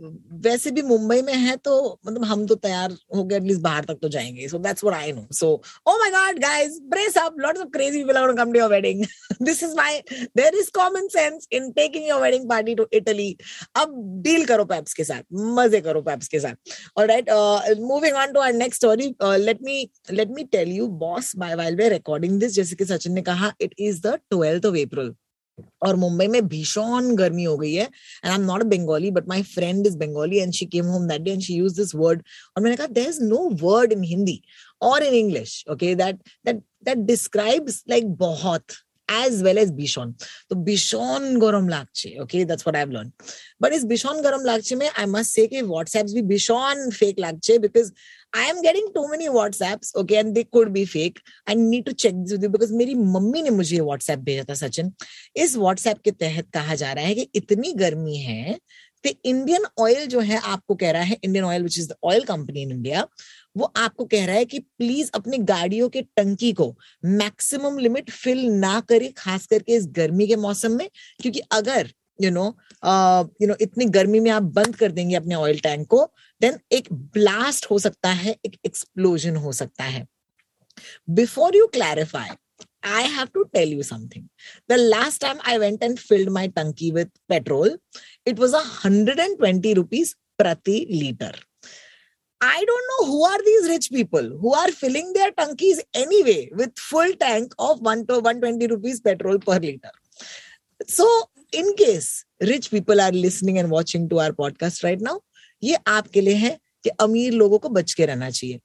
वैसे 0.49 0.71
भी 0.71 0.81
मुंबई 0.81 1.21
में 1.21 1.33
है 1.33 1.55
तो 1.57 1.77
मतलब 2.05 2.25
हम 2.25 2.45
तो 2.47 2.55
तैयार 2.55 2.97
हो 3.15 3.23
गए 3.23 3.37
एटलीस्ट 3.37 3.61
बाहर 3.61 3.85
तक 3.85 3.99
तो 4.01 4.09
जाएंगे 4.09 4.40
anyway. 4.42 4.48
So 4.48 4.58
that's 4.58 4.82
what 4.82 4.94
I 4.94 5.10
know. 5.10 5.26
So, 5.30 5.62
oh 5.86 5.98
my 5.98 6.10
God, 6.10 6.40
guys, 6.40 6.80
brace 6.80 7.16
up. 7.16 7.34
Lots 7.36 7.60
of 7.60 7.72
crazy 7.72 8.00
people 8.02 8.16
are 8.16 8.26
going 8.26 8.36
to 8.36 8.40
come 8.40 8.52
to 8.52 8.58
your 8.58 8.68
wedding. 8.68 9.06
this 9.40 9.62
is 9.62 9.74
why 9.74 10.02
there 10.34 10.54
is 10.54 10.70
common 10.70 11.08
sense 11.10 11.46
in 11.50 11.72
taking 11.74 12.06
your 12.06 12.20
wedding 12.20 12.48
party 12.48 12.74
to 12.74 12.86
Italy. 12.90 13.38
Ab 13.76 13.90
deal 14.22 14.46
karo 14.46 14.64
peps 14.64 14.94
ke 14.94 15.06
saath. 15.10 15.24
Maze 15.30 15.80
karo 15.82 16.02
peps 16.02 16.28
ke 16.28 16.42
saath. 16.46 16.56
All 16.96 17.06
right. 17.06 17.28
Uh, 17.28 17.60
moving 17.78 18.14
on 18.14 18.34
to 18.34 18.40
our 18.40 18.52
next 18.52 18.76
story. 18.76 19.14
Uh, 19.20 19.38
let 19.38 19.60
me 19.60 19.90
let 20.10 20.30
me 20.30 20.44
tell 20.44 20.66
you, 20.66 20.88
boss, 20.88 21.34
by, 21.34 21.54
while 21.54 21.76
we're 21.76 21.90
recording 21.90 22.38
this, 22.38 22.54
Jessica 22.54 22.84
Sachin 22.84 23.12
ne 23.12 23.22
kaha, 23.22 23.52
it 23.58 23.72
is 23.78 24.00
the 24.00 24.20
12th 24.30 24.64
of 24.64 24.76
April. 24.76 25.12
और 25.82 25.96
मुंबई 25.96 26.26
में 26.26 26.46
भीषण 26.48 27.14
गर्मी 27.16 27.44
हो 27.44 27.56
गई 27.58 27.72
है 27.74 27.84
and 27.84 28.26
I 28.26 28.34
am 28.34 28.44
not 28.44 28.60
a 28.60 28.66
Bengali 28.66 29.10
but 29.10 29.28
my 29.28 29.42
friend 29.42 29.86
is 29.86 29.96
Bengali 29.98 30.38
and 30.38 30.52
she 30.52 30.66
came 30.66 30.86
home 30.86 31.06
that 31.08 31.20
day 31.20 31.30
and 31.30 31.42
she 31.42 31.54
use 31.54 31.76
this 31.76 31.94
word 31.94 32.22
और 32.56 32.62
मैंने 32.62 32.76
कहा 32.76 32.86
there 32.86 33.08
is 33.08 33.22
no 33.22 33.48
word 33.62 33.92
in 33.92 34.02
Hindi 34.04 34.40
और 34.82 35.02
in 35.02 35.14
English 35.14 35.64
okay 35.70 35.94
that 35.94 36.16
that 36.46 36.62
that 36.84 36.98
describes 36.98 37.82
like 37.90 38.12
बहुत. 38.14 38.64
as 39.08 39.42
well 39.42 39.58
as 39.58 39.70
Bishon. 39.70 40.14
So 40.48 40.56
Bishon 40.56 41.38
Garam 41.38 41.68
lagche 41.68 42.18
Okay, 42.20 42.44
that's 42.44 42.64
what 42.64 42.76
I've 42.76 42.90
learned. 42.90 43.12
But 43.60 43.72
is 43.72 43.84
Bishon 43.84 44.22
Garam 44.22 44.44
lagche 44.44 44.76
mein, 44.78 44.90
I 44.96 45.06
must 45.06 45.32
say 45.32 45.48
ki 45.48 45.62
WhatsApps 45.62 46.14
bhi 46.14 46.22
Bishon 46.28 46.92
fake 46.94 47.18
lagche 47.18 47.60
because 47.60 47.92
I 48.34 48.44
am 48.44 48.62
getting 48.62 48.86
too 48.94 49.08
many 49.10 49.28
WhatsApps. 49.28 49.94
Okay, 49.96 50.16
and 50.16 50.34
they 50.34 50.44
could 50.44 50.72
be 50.72 50.84
fake. 50.84 51.20
I 51.46 51.54
need 51.54 51.86
to 51.86 51.94
check 51.94 52.14
this 52.22 52.32
with 52.32 52.42
you 52.42 52.48
because 52.48 52.72
meri 52.72 52.94
mummy 52.94 53.42
ne 53.42 53.50
mujhe 53.50 53.80
WhatsApp 53.80 54.24
bheja 54.24 54.46
tha 54.46 54.52
sachin 54.52 54.92
is 55.34 55.56
WhatsApp 55.56 56.02
ke 56.02 56.12
तहत 56.18 56.50
कहा 56.54 56.74
जा 56.74 56.92
रहा 56.92 57.04
है 57.04 57.14
कि 57.14 57.28
इतनी 57.34 57.72
गर्मी 57.72 58.16
है 58.16 58.58
कि 59.04 59.14
इंडियन 59.24 59.64
ऑयल 59.80 60.06
जो 60.06 60.20
है 60.20 60.40
आपको 60.44 60.74
कह 60.82 60.90
रहा 60.90 61.02
है 61.02 61.16
Indian 61.24 61.44
Oil 61.44 61.62
which 61.62 61.78
is 61.78 61.88
the 61.88 61.94
oil 62.04 62.24
company 62.24 62.62
in 62.62 62.70
India 62.70 63.06
वो 63.56 63.72
आपको 63.76 64.04
कह 64.04 64.24
रहा 64.26 64.36
है 64.36 64.44
कि 64.44 64.58
प्लीज़ 64.58 65.10
अपनी 65.14 65.38
गाड़ियों 65.50 65.88
के 65.88 66.02
टंकी 66.16 66.52
को 66.60 66.74
मैक्सिमम 67.04 67.78
लिमिट 67.78 68.10
फिल 68.10 68.44
ना 68.50 68.78
करे 68.88 69.08
खास 69.16 69.46
करके 69.46 69.74
इस 69.76 69.86
गर्मी 69.96 70.26
के 70.26 70.36
मौसम 70.36 70.76
में 70.78 70.88
क्योंकि 71.20 71.40
अगर 71.52 71.90
यू 72.22 72.30
नो 72.30 72.46
यू 73.42 73.48
नो 73.48 73.54
इतनी 73.60 73.84
गर्मी 73.96 74.20
में 74.20 74.30
आप 74.30 74.42
बंद 74.58 74.76
कर 74.76 74.92
देंगे 74.92 75.14
अपने 75.16 75.34
ऑयल 75.34 75.58
टैंक 75.60 75.86
को 75.88 76.04
देन 76.40 76.58
एक 76.72 76.92
ब्लास्ट 76.92 77.70
हो 77.70 77.78
सकता 77.78 78.10
है 78.22 78.36
एक 78.46 78.56
एक्सप्लोजन 78.66 79.36
हो 79.36 79.52
सकता 79.52 79.84
है 79.84 80.06
before 81.10 81.56
you 81.56 81.66
clarify 81.72 82.36
I 82.82 83.02
have 83.02 83.32
to 83.34 83.48
tell 83.54 83.68
you 83.68 83.82
something. 83.82 84.28
The 84.68 84.76
last 84.76 85.20
time 85.20 85.40
I 85.44 85.58
went 85.58 85.82
and 85.82 85.98
filled 85.98 86.32
my 86.32 86.48
tanki 86.48 86.92
with 86.92 87.10
petrol, 87.28 87.76
it 88.26 88.38
was 88.38 88.54
a 88.54 88.58
120 88.58 89.74
rupees 89.74 90.16
prati 90.38 90.86
liter. 90.90 91.32
I 92.42 92.64
don't 92.68 92.86
know 92.90 93.06
who 93.06 93.24
are 93.24 93.40
these 93.44 93.68
rich 93.68 93.90
people 93.90 94.28
who 94.40 94.52
are 94.52 94.70
filling 94.72 95.12
their 95.12 95.30
tankis 95.30 95.80
anyway 95.94 96.50
with 96.52 96.76
full 96.76 97.12
tank 97.20 97.52
of 97.58 97.80
1 97.80 98.06
to 98.06 98.14
120 98.14 98.66
rupees 98.66 99.00
petrol 99.00 99.38
per 99.38 99.58
liter. 99.60 99.92
So, 100.88 101.06
in 101.52 101.72
case 101.76 102.24
rich 102.40 102.70
people 102.72 103.00
are 103.00 103.12
listening 103.12 103.58
and 103.58 103.70
watching 103.70 104.08
to 104.08 104.18
our 104.18 104.32
podcast 104.32 104.82
right 104.82 105.00
now, 105.00 105.20
ये 105.62 105.76
आपके 105.86 106.20
लिए 106.20 106.34
है 106.34 106.58
कि 106.84 106.90
अमीर 107.00 107.32
लोगों 107.32 107.58
को 107.58 107.68
बच 107.68 107.92
के 107.94 108.06
रहना 108.06 108.30
चाहिए 108.30 108.60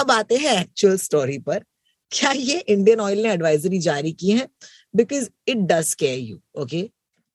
अब 0.00 0.10
आते 0.10 0.36
हैं 0.36 0.60
एक्चुअल 0.60 0.96
स्टोरी 0.96 1.38
पर 1.48 1.64
क्या 2.12 2.30
ये 2.32 2.58
इंडियन 2.58 3.00
ऑयल 3.00 3.22
ने 3.22 3.32
एडवाइजरी 3.32 3.78
जारी 3.86 4.12
की 4.20 4.30
है 4.30 4.48
because 4.96 5.28
it 5.48 5.58
does 5.72 5.92
care 6.02 6.18
you 6.18 6.40
okay 6.62 6.88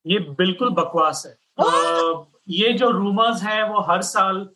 ये 0.06 0.18
बिल्कुल 0.40 0.70
बकवास 0.74 1.22
है 1.26 1.36
आ, 1.60 2.24
ये 2.60 2.72
जो 2.72 2.90
रूमर्स 2.90 3.42
हैं 3.42 3.62
वो 3.70 3.80
हर 3.90 4.02
साल 4.02 4.48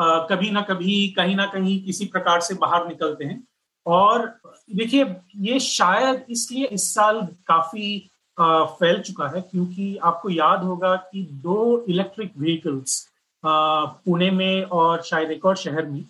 कभी 0.00 0.50
ना 0.50 0.60
कभी, 0.62 1.06
कहीं 1.16 1.36
ना 1.36 1.46
कहीं 1.46 1.82
किसी 1.84 2.04
प्रकार 2.06 2.40
से 2.40 2.54
बाहर 2.56 2.86
निकलते 2.88 3.24
हैं। 3.24 3.42
और 3.86 4.26
देखिए, 4.72 5.04
ये 5.38 5.58
शायद 5.60 6.24
इसलिए 6.30 6.66
इस 6.66 6.94
साल 6.94 7.20
काफ़ी 7.48 7.98
फैल 8.38 9.00
चुका 9.02 9.28
है 9.28 9.40
क्योंकि 9.40 9.96
आपको 10.04 10.30
याद 10.30 10.62
होगा 10.64 10.94
कि 10.96 11.22
दो 11.42 11.84
इलेक्ट्रिक 11.88 12.32
व्हीकल्स 12.38 13.06
पुणे 13.44 14.30
में 14.30 14.62
और 14.64 15.02
शायद 15.02 15.30
एक 15.30 15.44
और 15.46 15.56
शहर 15.56 15.86
में 15.86 16.02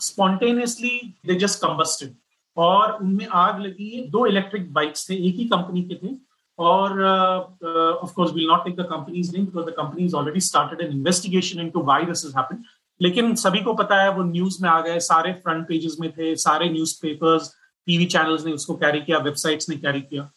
स्पॉन्टेनियसली 0.00 0.98
दे 1.26 1.34
जस्ट 1.34 1.60
कम्बस्टेड 1.62 2.14
और 2.56 2.92
उनमें 2.94 3.26
आग 3.26 3.60
लगी। 3.60 4.04
दो 4.10 4.24
इलेक्ट्रिक 4.26 4.72
बाइक्स 4.72 5.08
थे, 5.10 5.14
एक 5.28 5.36
ही 5.36 5.44
कंपनी 5.48 5.82
के 5.82 5.94
थे 5.96 6.14
और 6.58 7.02
of 7.02 8.12
course 8.14 8.32
will 8.32 8.46
not 8.48 8.64
take 8.64 8.76
the 8.76 8.86
company's 8.90 9.32
name 9.36 9.44
because 9.46 9.66
the 9.66 9.74
company 9.76 10.04
is 10.04 10.14
already 10.16 10.40
started 10.40 10.80
an 10.80 10.92
investigation 10.92 11.60
into 11.60 11.82
why 11.82 12.04
this 12.06 12.24
happened 12.36 12.64
लेकिन 13.02 13.34
सभी 13.34 13.60
को 13.60 13.74
पता 13.74 14.02
है 14.02 14.10
वो 14.12 14.22
न्यूज़ 14.22 14.62
में 14.62 14.68
आ 14.70 14.80
गए 14.80 14.98
सारे 15.00 15.32
फ्रंट 15.32 15.66
पेजेस 15.68 15.96
में 16.00 16.10
थे 16.12 16.34
सारे 16.36 16.68
न्यूज़पेपर्स 16.68 17.50
टीवी 17.86 18.04
चैनल्स 18.06 18.44
ने 18.44 18.52
उसको 18.52 18.74
कैरी 18.76 19.00
किया 19.00 19.18
वेबसाइट्स 19.18 19.68
ने 19.68 19.76
कैरी 19.76 20.00
किया। 20.00 20.30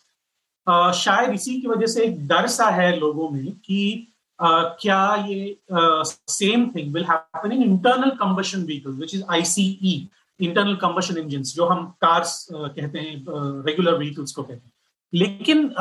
uh, 0.68 0.94
शायद 0.94 1.34
इसी 1.34 1.60
की 1.62 1.68
वजह 1.68 1.88
से 1.88 2.04
एक 2.06 2.28
डर 2.28 2.48
सा 2.48 2.70
है 2.70 2.96
लोगों 3.00 3.30
में 3.30 3.52
कि 3.66 4.08
uh, 4.40 4.64
क्या 4.82 5.16
ये 5.28 5.58
same 5.98 6.70
thing 6.76 6.94
will 6.94 7.06
happen 7.06 7.52
in 7.52 7.64
internal 7.64 8.10
combustion 8.10 8.64
vehicle 8.64 8.92
which 8.92 9.16
is 9.16 9.24
ICE 9.32 10.10
internal 10.40 10.76
combustion 10.76 11.18
engine 11.18 11.42
जो 11.42 11.66
हम 11.66 11.86
कार्स 12.02 12.48
कहते 12.54 13.00
हैं 13.00 13.26
रेगुलर 13.66 13.98
व्हीकल्स 13.98 14.32
को 14.32 14.44
कहते 14.44 14.54
हैं। 14.54 14.72
लेकिन 15.14 15.74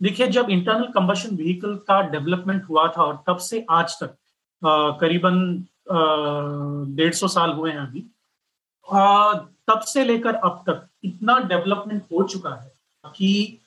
देखिए 0.00 0.26
जब 0.28 0.50
इंटरनल 0.50 0.86
कंबशन 0.94 1.36
व्हीकल 1.36 1.74
का 1.88 2.00
डेवलपमेंट 2.08 2.64
हुआ 2.68 2.86
था 2.88 3.02
और 3.02 3.22
तब 3.26 3.36
से 3.36 3.64
आज 3.70 3.94
तक 4.02 4.16
करीबन 5.00 5.64
डेढ़ 5.86 7.12
सौ 7.14 7.28
साल 7.28 7.50
हुए 7.52 7.70
हैं 7.70 7.78
अभी। 7.78 8.00
तब 9.68 9.80
से 9.86 10.04
लेकर 10.04 10.34
अब 10.36 10.62
तक 10.68 10.86
इतना 11.04 11.38
डेवलपमेंट 11.42 12.02
हो 12.12 12.22
चुका 12.24 12.54
है 12.54 12.72
कि 13.04 13.60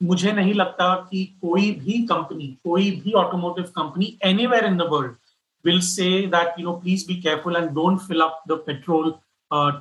मुझे 0.00 0.32
नहीं 0.32 0.54
लगता 0.54 0.94
कि 1.10 1.24
कोई 1.42 1.70
भी 1.72 2.02
कंपनी, 2.06 2.46
कोई 2.64 2.90
भी 3.00 3.12
automotive 3.12 3.64
company 3.76 4.16
anywhere 4.46 4.66
in 4.66 4.76
the 4.76 4.82
world 4.90 5.14
will 5.64 5.80
say 5.86 6.10
that 6.26 6.58
you 6.58 6.64
know 6.66 6.72
please 6.76 7.06
be 7.08 7.20
careful 7.22 7.56
and 7.56 7.70
don't 7.70 7.98
fill 8.00 8.20
up 8.20 8.42
the 8.48 8.52
petrol 8.66 9.10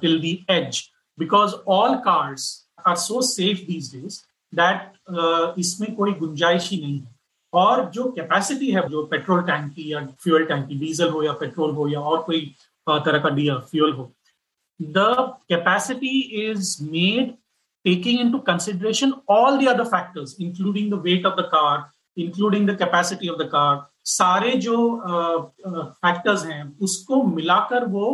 till 0.02 0.20
the 0.22 0.38
edge 0.52 0.82
because 1.18 1.54
all 1.68 1.96
cars 2.08 2.50
are 2.88 2.96
so 2.98 3.22
safe 3.22 3.66
these 3.68 3.96
days 3.96 4.20
that 4.54 5.58
इसमें 5.60 5.96
कोई 5.96 6.14
गुंजाइश 6.14 6.70
ही 6.72 6.82
नहीं 6.82 7.00
है। 7.00 7.16
और 7.54 7.86
जो 7.94 8.12
capacity 8.12 8.72
है, 8.72 8.88
जो 8.90 9.04
petrol 9.12 9.42
tank 9.44 9.72
की 9.74 9.92
या 9.92 10.06
फ्यूल 10.24 10.46
टैंक 10.46 10.68
की 10.68 10.76
डीजल 10.80 11.10
हो 11.10 11.24
या 11.24 11.34
पेट्रोल 11.42 11.72
हो 11.76 11.88
या 11.88 12.00
और 12.00 12.22
कोई 12.24 12.42
तरह 12.88 13.20
का 13.20 13.30
डी 13.30 13.50
फ्यूल 13.72 13.94
हो 13.94 14.12
the 14.80 15.06
capacity 15.50 16.20
is 16.48 16.78
made 16.92 17.38
taking 17.86 18.18
into 18.20 18.40
consideration 18.48 19.12
all 19.34 19.58
the 19.58 19.68
other 19.68 19.84
factors, 19.86 20.32
including 20.38 20.90
the 20.90 20.98
weight 20.98 21.26
of 21.28 21.38
the 21.38 21.46
car, 21.52 21.76
including 22.18 22.66
the 22.66 22.76
capacity 22.76 23.30
of 23.30 23.38
the 23.42 23.48
car, 23.54 23.86
सारे 24.06 24.52
जो 24.66 24.76
फैक्टर्स 26.06 26.44
हैं, 26.46 26.78
उसको 26.82 27.22
मिलाकर 27.24 27.86
वो 27.86 28.10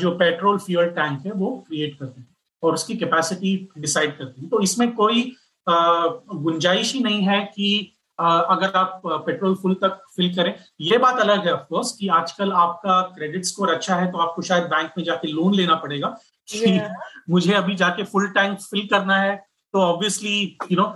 जो 0.00 0.10
पेट्रोल 0.18 0.58
फ्यूल 0.58 0.86
टैंक 0.98 1.26
है, 1.26 1.32
वो 1.32 1.50
क्रिएट 1.68 1.98
करते 1.98 2.20
हैं 2.20 2.28
और 2.62 2.74
उसकी 2.74 2.96
कैपेसिटी 2.96 3.54
डिसाइड 3.78 4.16
करते 4.18 4.40
हैं। 4.40 4.48
तो 4.50 4.60
इसमें 4.62 4.92
कोई 4.94 5.22
गुंजाइश 5.68 6.92
ही 6.94 7.00
नहीं 7.02 7.22
है 7.22 7.40
कि 7.54 7.92
अगर 8.20 8.76
आप 8.76 9.02
पेट्रोल 9.06 9.54
फुल 9.54 9.74
तक 9.74 9.98
फिल 10.16 10.34
करें 10.34 10.54
ये 10.80 10.98
बात 10.98 11.20
अलग 11.20 11.46
है 11.46 11.52
ऑफकोर्स 11.52 11.92
कि 11.92 12.08
आजकल 12.08 12.52
आपका 12.52 13.00
क्रेडिट 13.02 13.44
स्कोर 13.44 13.70
अच्छा 13.70 13.96
है 13.96 14.10
तो 14.12 14.18
आपको 14.18 14.42
शायद 14.42 14.64
बैंक 14.64 14.90
में 14.98 15.04
जाके 15.04 15.28
लोन 15.28 15.54
लेना 15.54 15.74
पड़ेगा। 15.74 16.08
कि 16.48 16.60
yeah. 16.60 16.88
मुझे 17.30 17.52
अभी 17.54 17.74
जाके 17.74 18.04
फुल 18.04 18.28
टैंक 18.28 18.58
फिल 18.60 18.86
करना 18.86 19.16
है 19.18 19.36
तो 19.72 19.80
obviously 19.80 20.58
you 20.72 20.76
know 20.80 20.94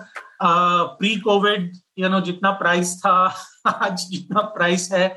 pre 0.99 1.14
COVID 1.21 1.73
you 1.99 2.09
know 2.09 2.21
जितना 2.21 2.50
प्राइस 2.50 2.97
था 2.99 3.12
आज 3.66 4.07
जितना 4.11 4.40
प्राइस 4.40 4.93
है 4.93 5.09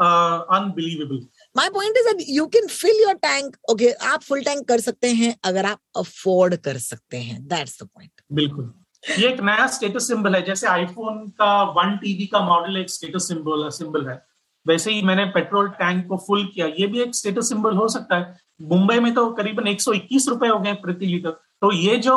unbelievable 0.00 1.26
my 1.56 1.68
point 1.68 1.96
is 1.96 2.24
you 2.28 2.46
can 2.46 2.66
fill 2.66 3.02
your 3.02 3.14
tank 3.14 3.56
okay 3.70 3.92
आप 3.92 4.22
फुल 4.22 4.42
टैंक 4.42 4.68
कर 4.68 4.80
सकते 4.80 5.10
हैं 5.10 5.36
अगर 5.44 5.66
आप 5.66 5.78
अफोर्ड 5.96 6.56
कर 6.56 6.78
सकते 6.78 7.16
हैं 7.16 7.46
दैट्स 7.48 7.82
द 7.82 7.86
पॉइंट 7.86 8.20
बिल्कुल। 8.32 8.72
ये 9.08 9.28
एक 9.28 9.40
नया 9.40 9.66
स्टेटस 9.66 10.08
सिंबल 10.08 10.34
है 10.34 10.42
जैसे 10.42 10.66
आईफोन 10.66 11.18
का 11.38 11.62
वन 11.72 11.96
टीबी 11.96 12.26
का 12.26 12.40
मॉडल 12.46 12.76
एक 12.76 12.90
स्टेटस 12.90 13.28
सिंबल 13.28 13.68
सिंबल 13.70 14.06
है। 14.06 14.22
वैसे 14.66 14.92
ही 14.92 15.02
मैंने 15.02 15.24
पेट्रोल 15.34 15.68
टैंक 15.78 16.06
को 16.08 16.16
फुल 16.26 16.44
किया 16.54 16.66
ये 16.78 16.86
भी 16.86 17.00
एक 17.02 17.14
स्टेटस 17.14 17.48
सिंबल 17.48 17.76
हो 17.76 17.88
सकता 17.88 18.16
है। 18.16 18.38
मुंबई 18.62 18.98
में 19.00 19.12
तो 19.14 19.30
करीबन 19.32 19.66
एक 19.68 19.80
सौ 19.80 19.92
इक्कीस 19.92 20.28
रुपए 20.28 20.48
हो 20.48 20.58
गए 20.58 20.72
प्रति 20.82 21.06
लीटर। 21.06 21.30
तो 21.60 21.72
ये 21.72 21.96
जो 21.98 22.14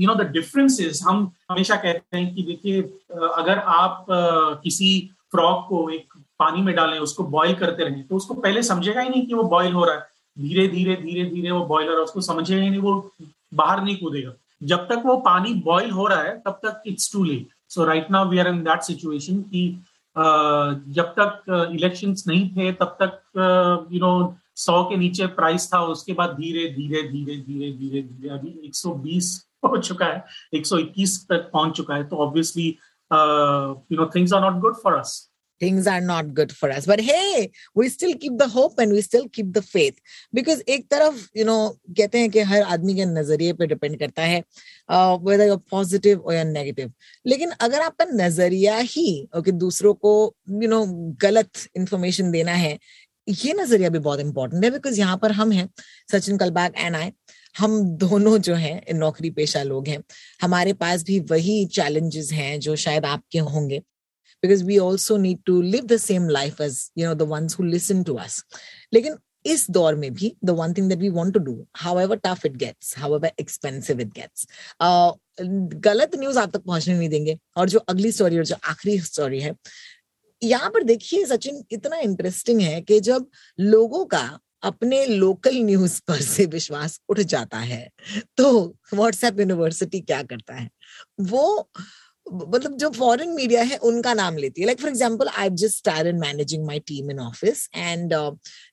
यू 0.00 0.06
नो 0.08 0.14
द 0.14 0.26
डिफरेंसेस 0.32 1.02
हम 1.04 1.30
हमेशा 1.50 1.76
कहते 1.76 2.16
हैं 2.16 2.34
कि 2.34 2.42
देखिए 2.42 2.80
अगर 3.12 3.58
आप 3.58 4.04
uh, 4.04 4.62
किसी 4.62 5.10
फ्रॉक 5.30 5.66
को 5.68 5.88
एक 5.90 6.14
पानी 6.38 6.62
में 6.62 6.74
डालें 6.74 6.98
उसको 6.98 7.24
बॉईल 7.24 7.54
करते 7.54 7.84
रहें 7.84 8.06
तो 8.06 8.16
उसको 8.16 8.34
पहले 8.34 8.62
समझेगा 8.62 9.00
ही 9.00 9.08
नहीं 9.08 9.26
कि 9.26 9.34
वो 9.34 9.42
बॉईल 9.42 9.72
हो 9.72 9.84
रहा 9.84 9.94
है। 9.94 10.10
धीरे 10.36 10.66
धीरे 10.68 10.96
धीरे 10.96 11.24
धीरे 11.30 11.50
वो 11.50 11.64
बॉईल 11.66 11.86
हो 11.86 11.92
रहा 11.92 12.00
है 12.00 12.04
उसको 12.04 12.20
समझेगा 12.20 12.62
ही 12.62 12.70
नहीं 12.70 12.80
वो 12.80 13.12
बाहर 13.54 13.82
नहीं 13.84 13.96
कूदेगा। 13.96 14.32
जब 14.62 14.86
तक 14.88 15.02
वो 15.06 15.16
पानी 15.20 15.54
बॉईल 15.64 15.90
हो 15.90 16.06
रहा 16.06 16.22
है, 16.22 16.36
तब 16.40 16.60
तक 16.64 16.82
it's 16.86 17.12
too 17.12 17.24
late 17.24 17.48
so 17.70 17.84
right 17.84 18.10
now 18.10 18.28
we 18.30 18.38
are 18.38 18.48
in 18.48 18.62
that 18.64 18.82
situation 18.82 19.42
कि 19.42 19.68
जब 20.16 21.14
तक 21.18 21.70
इलेक्शंस 21.72 22.24
नहीं 22.28 22.48
थे, 22.50 22.72
तब 22.72 22.96
तक 23.02 23.88
यू 23.92 24.00
नो 24.00 24.36
सौ 24.56 24.82
के 24.84 24.96
नीचे 24.96 25.26
प्राइस 25.36 25.68
था, 25.72 25.80
उसके 25.82 26.12
बाद 26.12 26.30
धीरे 26.30 26.68
धीरे 26.70 27.02
धीरे 27.02 27.36
धीरे 27.36 27.72
धीरे 27.72 28.02
धीरे, 28.02 28.28
अभी 28.28 28.70
120 28.70 29.32
हो 29.64 29.76
चुका 29.78 30.06
है 30.06 30.24
121 30.54 31.16
तक 31.28 31.50
पहुँच 31.52 31.76
चुका 31.76 31.94
है 31.94 32.04
तो 32.08 32.16
obviously 32.26 32.66
you 32.68 33.96
know 33.96 34.10
things 34.14 34.32
are 34.32 34.40
not 34.40 34.60
good 34.62 34.76
for 34.82 34.94
us 34.94 35.31
things 35.62 35.86
are 35.86 36.00
not 36.00 36.32
good 36.34 36.52
for 36.52 36.70
us. 36.70 36.86
But 36.86 37.00
hey 37.00 37.50
we 37.74 37.88
still 37.88 38.14
keep 38.16 38.38
the 38.38 38.48
hope 38.48 38.78
and 38.78 38.92
we 38.92 39.02
still 39.02 39.28
keep 39.28 39.52
the 39.52 39.62
faith. 39.62 40.00
Because 40.32 40.62
एक 40.68 40.88
तरफ़ 40.90 41.26
you 41.36 41.44
know 41.44 41.60
कहते 41.98 42.18
हैं 42.18 42.30
कि 42.30 42.40
हर 42.52 42.62
आदमी 42.76 42.94
के 42.94 43.04
नज़रिए 43.04 43.52
पे 43.52 43.66
depend 43.66 43.98
करता 43.98 44.22
है 44.22 44.42
uh, 44.88 45.18
whether 45.18 45.46
you're 45.46 45.64
positive 45.74 46.26
or 46.26 46.34
you're 46.34 46.90
लेकिन 47.26 47.50
अगर 47.60 47.80
आपका 47.80 48.04
नज़रिया 48.14 48.76
ही 48.76 49.28
okay, 49.36 49.52
दूसरों 49.52 49.94
को 49.94 50.14
you 50.62 50.70
know 50.70 50.84
गलत 51.22 51.66
इंफॉर्मेशन 51.76 52.30
देना 52.30 52.52
है 52.64 52.78
ये 53.28 53.52
नज़रिया 53.52 53.88
भी 53.90 53.98
बहुत 53.98 54.20
इंपॉर्टेंट 54.20 54.64
है 54.64 54.70
बिकॉज़ 54.70 54.98
यहाँ 55.00 55.16
पर 55.22 55.32
हम 55.32 55.52
हैं 55.52 55.68
सचिन 56.12 56.38
कलबाग 56.38 56.72
एंड 56.76 56.96
आई 56.96 57.12
हम 57.58 57.82
दोनों 57.96 58.36
जो 58.38 58.54
हैं 58.54 58.94
नौकरी 58.94 59.30
पेशा 59.30 59.62
लोग 59.62 59.88
हैं. 59.88 60.02
हमारे 60.42 60.72
पास 60.72 61.02
भी 61.04 61.18
वही 61.30 61.64
चैलेंजेस 61.66 62.30
हैं 62.32 62.58
जो 62.60 62.76
शायद 62.76 63.04
आपके 63.04 63.38
होंगे. 63.38 63.80
Because 64.42 64.64
we 64.64 64.78
also 64.78 65.16
need 65.16 65.42
to 65.46 65.60
live 65.62 65.84
the 65.86 65.96
same 65.98 66.28
life 66.28 66.60
as 66.60 66.78
you 66.98 67.08
know 67.08 67.14
the 67.14 67.28
ones 67.30 67.58
who 67.58 67.64
listen 67.64 68.02
to 68.02 68.14
us 68.16 68.44
लेकिन 68.94 69.16
इस 69.46 69.70
दौर 69.70 69.94
में 69.94 70.12
भी 70.14 70.34
the 70.44 70.50
one 70.58 70.72
thing 70.74 70.88
that 70.88 70.98
we 70.98 71.08
want 71.10 71.32
to 71.34 71.40
do 71.40 71.54
however 72.00 72.16
tough 72.24 72.44
it 72.46 72.56
gets 72.56 72.96
however 73.16 73.32
expensive 73.40 74.00
it 74.00 74.12
gets 74.18 74.46
गलत 75.40 76.14
news 76.18 76.38
आप 76.38 76.50
तक 76.52 76.62
पहुँचने 76.62 76.94
नहीं 76.94 77.08
देंगे, 77.08 77.36
और 77.56 77.68
जो 77.68 77.78
अगली 77.88 78.10
स्टोरी 78.12 78.38
और 78.38 78.44
जो 78.44 78.56
आखिरी 78.70 78.98
स्टोरी 79.00 79.40
है, 79.40 79.54
यहाँ 80.42 80.70
पर 80.70 80.82
देखिए 80.84 81.24
सचिन, 81.26 81.62
इतना 81.72 81.96
इंटरेस्टिंग 81.98 82.60
है 82.60 82.80
कि 82.80 82.98
जब 83.00 83.26
लोगों 83.58 84.04
का 84.04 84.38
अपने 84.62 85.04
लोकल 85.06 85.56
न्यूज़ 85.64 86.00
पर 86.08 86.20
से 86.22 86.46
विश्वास 86.46 86.98
उठ 87.10 87.20
जाता 87.20 87.58
है 87.58 87.88
तो 88.36 88.50
व्हाट्सएप 88.94 89.40
यूनिवर्सिटी 89.40 90.00
क्या 90.00 90.22
करता 90.22 90.54
है? 90.54 90.68
वो 91.20 91.70
मतलब 92.26 92.76
जो 92.78 92.88
फॉरेन 92.90 93.30
मीडिया 93.30 93.62
है, 93.62 93.76
उनका 93.78 94.12
नाम 94.14 94.36
लेती 94.36 94.60
है। 94.60 94.66
Like 94.66 94.80
for 94.80 94.90
example 94.90 95.28
I 95.28 95.50
just 95.52 95.76
started 95.78 96.18
managing 96.20 96.64
my 96.66 96.78
team 96.80 97.10
in 97.10 97.18
office 97.20 97.68
and 97.74 98.14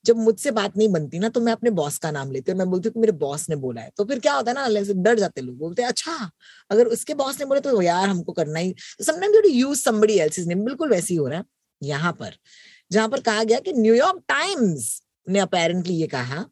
जब 0.05 0.17
मुझसे 0.17 0.51
बात 0.51 0.77
नहीं 0.77 0.87
बनती 0.89 1.19
ना 1.19 1.29
तो 1.29 1.41
मैं 1.41 1.53
अपने 1.53 1.69
बॉस 1.71 1.97
का 1.97 2.11
नाम 2.11 2.31
लेती 2.31 2.51
हूँ 2.51 2.57
मैं 2.59 2.69
बोलती 2.69 2.89
हूँ 2.89 3.01
मेरे 3.01 3.11
बॉस 3.19 3.49
ने 3.49 3.55
बोला 3.57 3.81
है। 3.81 3.91
तो 3.97 4.05
फिर 4.05 4.19
क्या 4.19 4.33
होता 4.33 4.51
है 4.51 4.55
ना 4.57 4.93
डर 5.03 5.19
जाते 5.19 5.41
लोग। 5.41 5.57
बोलते 5.57 5.81
हैं 5.81 5.89
अच्छा 5.89 6.29
अगर 6.71 6.87
उसके 6.89 7.13
बॉस 7.15 7.39
ने 7.39 7.45
बोले 7.45 7.61
तो 7.61 7.81
यार 7.81 8.07
हमको 8.09 8.31
करना 8.33 8.59
ही 8.59 8.73
sometimes 9.01 9.35
you 9.35 9.51
use 9.51 9.81
somebody 9.81 10.17
else 10.19 10.39
name 10.47 10.63
बिल्कुल 10.65 10.89
वैसे 10.89 11.13
ही 11.13 11.17
हो 11.17 11.27
रहा 11.27 11.39
है 11.39 11.45
यहाँ 11.81 12.11
पर, 12.13 12.33
जहाँ 12.91 13.09
पर 13.09 13.21
कहा 13.21 13.43
गया 13.43 13.59
कि 13.59 13.73
न्यूयॉर्क 13.73 14.21
टाइम्स 14.29 15.01
ने 15.27 15.39
अपेरेंटली 15.39 15.93
ये 15.95 16.07
कहा 16.07 16.45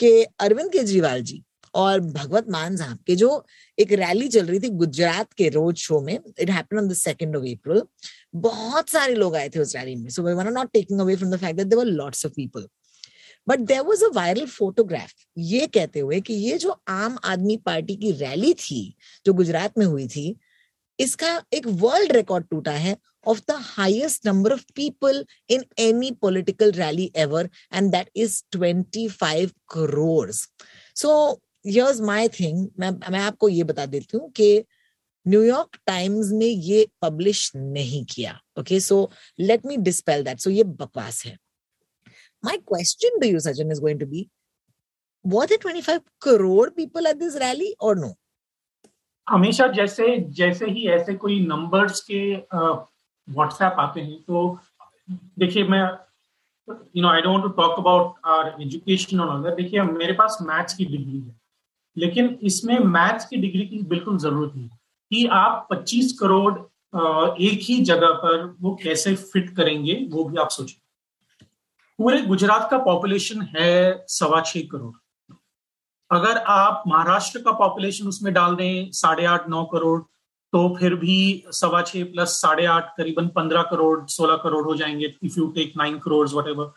कि 0.00 0.10
अरविंद 0.40 0.70
केजरीवाल 0.72 1.22
जी 1.22 1.42
और 1.74 2.00
भगवत 2.00 2.48
मान 2.50 2.76
साहब 2.76 2.98
के 3.06 3.16
जो 3.16 3.44
एक 3.78 3.92
रैली 3.92 4.28
चल 4.28 4.46
रही 4.46 4.60
थी 4.60 4.68
गुजरात 4.82 5.32
के 5.32 5.48
रोड 5.48 5.76
शो 5.76 6.00
में 6.00 6.14
it 6.14 6.50
happen 6.50 6.78
on 6.78 6.88
the 6.88 6.94
second 6.94 7.36
of 7.36 7.44
April 7.44 7.82
बहुत 8.42 8.88
सारे 8.88 9.14
लोग 9.14 9.36
आए 9.36 9.48
थे 9.48 9.60
उस 9.60 9.74
रैली 9.76 9.96
में 9.96 10.08
so 10.10 10.22
we 10.22 10.34
were 10.34 10.50
not 10.50 10.72
taking 10.72 11.00
away 11.00 11.16
from 11.16 11.30
the 11.30 11.38
fact 11.40 11.56
that 11.56 11.66
there 11.66 11.78
were 11.78 11.90
lots 11.90 12.26
of 12.26 12.32
people 12.36 12.66
but 13.48 13.60
there 13.70 13.80
was 13.80 14.04
a 14.04 14.08
viral 14.14 14.46
photograph 14.46 15.12
ये 15.38 15.66
कहते 15.66 16.00
हुए 16.00 16.20
कि 16.20 16.34
ये 16.34 16.58
जो 16.58 16.80
आम 16.88 17.18
आदमी 17.24 17.56
पार्टी 17.66 17.96
की 17.96 18.12
रैली 18.12 18.52
थी, 18.54 18.96
जो 19.26 19.32
गुजरात 19.32 19.78
में 19.78 19.86
हुई 19.86 20.06
थी, 20.08 20.36
इसका 20.98 21.42
एक 21.52 21.66
वर्ल्ड 21.66 22.12
रिकॉर्ड 22.12 22.46
टूटा 22.50 22.72
है 22.72 22.96
of 23.26 23.44
the 23.46 23.56
highest 23.56 24.24
number 24.24 24.52
of 24.52 24.64
people 24.74 25.22
in 25.48 25.64
any 25.78 26.12
political 26.12 26.72
rally 26.72 27.10
ever, 27.14 27.48
and 27.70 27.92
that 27.92 28.08
is 28.14 28.42
25 28.52 29.52
crores. 29.66 30.48
So 30.94 31.40
here's 31.64 32.00
my 32.00 32.28
thing 32.40 32.66
मैं 32.80 32.90
मैं 33.10 33.20
आपको 33.20 33.48
ये 33.48 33.64
बता 33.64 33.86
देती 33.86 34.16
हूँ 34.16 34.30
कि 34.30 34.64
न्यूयॉर्क 35.26 35.78
टाइम्स 35.86 36.30
ने 36.32 36.46
ये 36.46 36.86
पब्लिश 37.02 37.50
नहीं 37.56 38.04
किया। 38.10 38.38
Okay 38.60 38.80
so 38.80 39.10
let 39.40 39.66
me 39.66 39.76
dispel 39.88 40.24
that 40.24 40.38
सो 40.40 40.50
ये 40.50 40.64
बकवास 40.64 41.24
है। 41.26 41.36
My 42.44 42.56
question 42.58 43.18
to 43.20 43.26
you 43.26 43.40
Sachin 43.40 43.72
is 43.72 43.80
going 43.80 44.00
to 44.00 44.06
be 44.06 44.28
what 45.24 45.52
are 45.52 45.56
25 45.62 46.00
crore 46.24 46.70
people 46.76 47.08
at 47.08 47.18
this 47.18 47.34
rally 47.40 47.66
or 47.80 47.90
no? 47.96 48.08
हमेशा 49.26 49.66
जैसे 49.66 50.16
जैसे 50.38 50.66
ही 50.70 50.86
ऐसे 50.90 51.14
कोई 51.14 51.38
नंबर्स 51.46 52.00
के 52.10 52.22
व्हाट्सएप 53.28 53.76
आते 53.78 54.00
हैं 54.00 54.16
तो 54.22 54.58
देखिए 55.38 55.64
मैं 55.64 55.82
you 56.68 57.02
know 57.02 57.08
I 57.08 57.20
don't 57.22 57.42
to 57.42 57.48
talk 57.60 57.78
about 57.78 58.14
our 58.24 58.62
education 58.62 59.20
और 59.20 59.54
देखिए, 59.54 59.82
मेरे 59.82 60.12
पास 60.12 60.38
मैथ्स 60.42 60.74
की 60.74 60.84
डिग्री 60.84 61.18
है। 61.18 61.34
लेकिन 61.96 62.38
इसमें 62.42 62.78
मैथ्स 62.78 63.26
की 63.26 63.36
डिग्री 63.36 63.66
की 63.66 63.82
बिल्कुल 63.88 64.18
ज़रूरत 64.18 64.52
नहीं 64.56 64.68
कि 64.68 65.26
आप 65.32 65.66
25 65.72 66.12
करोड़ 66.20 66.52
एक 67.42 67.60
ही 67.62 67.78
जगह 67.82 68.12
पर 68.14 68.44
वो 68.60 68.74
कैसे 68.82 69.14
फिट 69.16 69.54
करेंगे, 69.56 69.94
वो 70.12 70.24
भी 70.24 70.36
आप 70.36 70.48
सोचें 70.50 70.78
पूरे 71.98 72.20
गुजरात 72.22 72.68
का 72.70 72.78
पॉपुलेशन 72.78 73.42
है 73.56 74.04
सवा 74.08 74.40
छह 74.42 74.60
करोड़। 74.70 74.94
अगर 76.10 76.38
आप 76.38 76.82
महाराष्ट्र 76.86 77.40
का 77.42 77.52
पॉपुलेशन 77.54 78.08
उसमें 78.08 78.32
डाल 78.34 78.54
दें 78.56 78.90
साढ़े 78.92 79.24
आठ, 79.24 79.48
नौ 79.48 79.64
करोड़ 79.64 80.00
तो 80.52 80.76
फिर 80.78 80.94
भी 80.94 81.44
सवा 81.50 81.80
छह 81.82 82.04
प्लस 82.04 82.28
साढ़े 82.40 82.64
आठ, 82.66 82.88
करीबन 82.96 83.28
पंद्रह 83.36 83.62
करोड़, 83.62 84.06
सोलह 84.06 84.36
करोड़ 84.36 84.64
हो 84.64 84.74
जाएँगे 84.76 85.14
if 85.22 85.38
you 85.38 85.46
take 85.50 85.72
nine 85.76 85.98
crore 85.98 86.28
what 86.28 86.72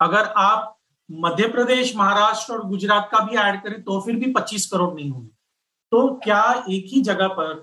अगर 0.00 0.32
आप 0.38 0.76
मध्य 1.10 1.48
प्रदेश, 1.48 1.96
महाराष्ट्र 1.96 2.52
और 2.52 2.66
गुजरात 2.68 3.08
का 3.12 3.18
भी 3.18 3.36
ऐड 3.36 3.62
करें 3.62 3.82
तो 3.82 4.00
फिर 4.00 4.16
भी 4.16 4.32
25 4.32 4.66
करोड़ 4.66 4.94
नहीं 4.94 5.10
होंगे। 5.10 5.28
तो 5.90 6.20
क्या 6.24 6.64
एक 6.70 6.84
ही 6.88 7.00
जगह 7.00 7.28
पर 7.28 7.54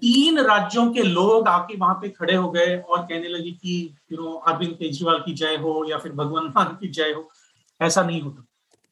तीन 0.00 0.38
राज्यों 0.38 0.92
के 0.92 1.02
लोग 1.02 1.48
आके 1.48 1.76
वहाँ 1.76 1.94
पे 1.94 2.08
खड़े 2.08 2.34
हो 2.34 2.50
गए 2.50 2.76
और 2.78 3.02
कहने 3.02 3.28
लगे 3.28 3.50
कि 3.50 3.94
यू 4.12 4.18
नो 4.18 4.32
अरविंद 4.32 4.72
केजरीवाल 4.72 5.18
की 5.18 5.34
जय 5.34 5.56
हो 5.56 5.84
या 5.90 5.98
फिर 5.98 6.12
भगवान 6.12 6.44
मान 6.44 6.66
की 6.80 6.88
जय 6.88 7.12
हो? 7.12 7.30
ऐसा 7.80 8.02
नहीं 8.02 8.20
होता। 8.20 8.44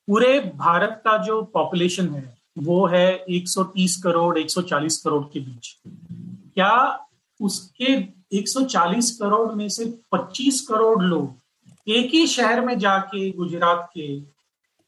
पूरे 0.08 0.40
भारत 0.56 1.02
का 1.04 1.16
जो 1.18 1.42
पॉपुलेशन 1.42 2.08
है, 2.08 2.38
वो 2.58 2.86
है 2.86 3.24
130 3.28 3.96
करोड़ 4.02 4.38
140 4.38 4.96
करोड़ 4.96 5.24
के 5.24 5.40
बीच। 5.40 5.76
क्या 6.54 7.06
उसके 7.40 8.04
140 8.36 9.10
करोड़ 9.10 9.52
में 9.52 9.68
से 9.68 9.84
25 10.12 10.60
करोड़ 10.60 11.02
लोग 11.02 11.34
एक 11.86 12.10
ही 12.14 12.26
शहर 12.26 12.60
में 12.60 12.78
जाके, 12.78 13.30
गुजरात 13.30 13.88
के, 13.94 14.16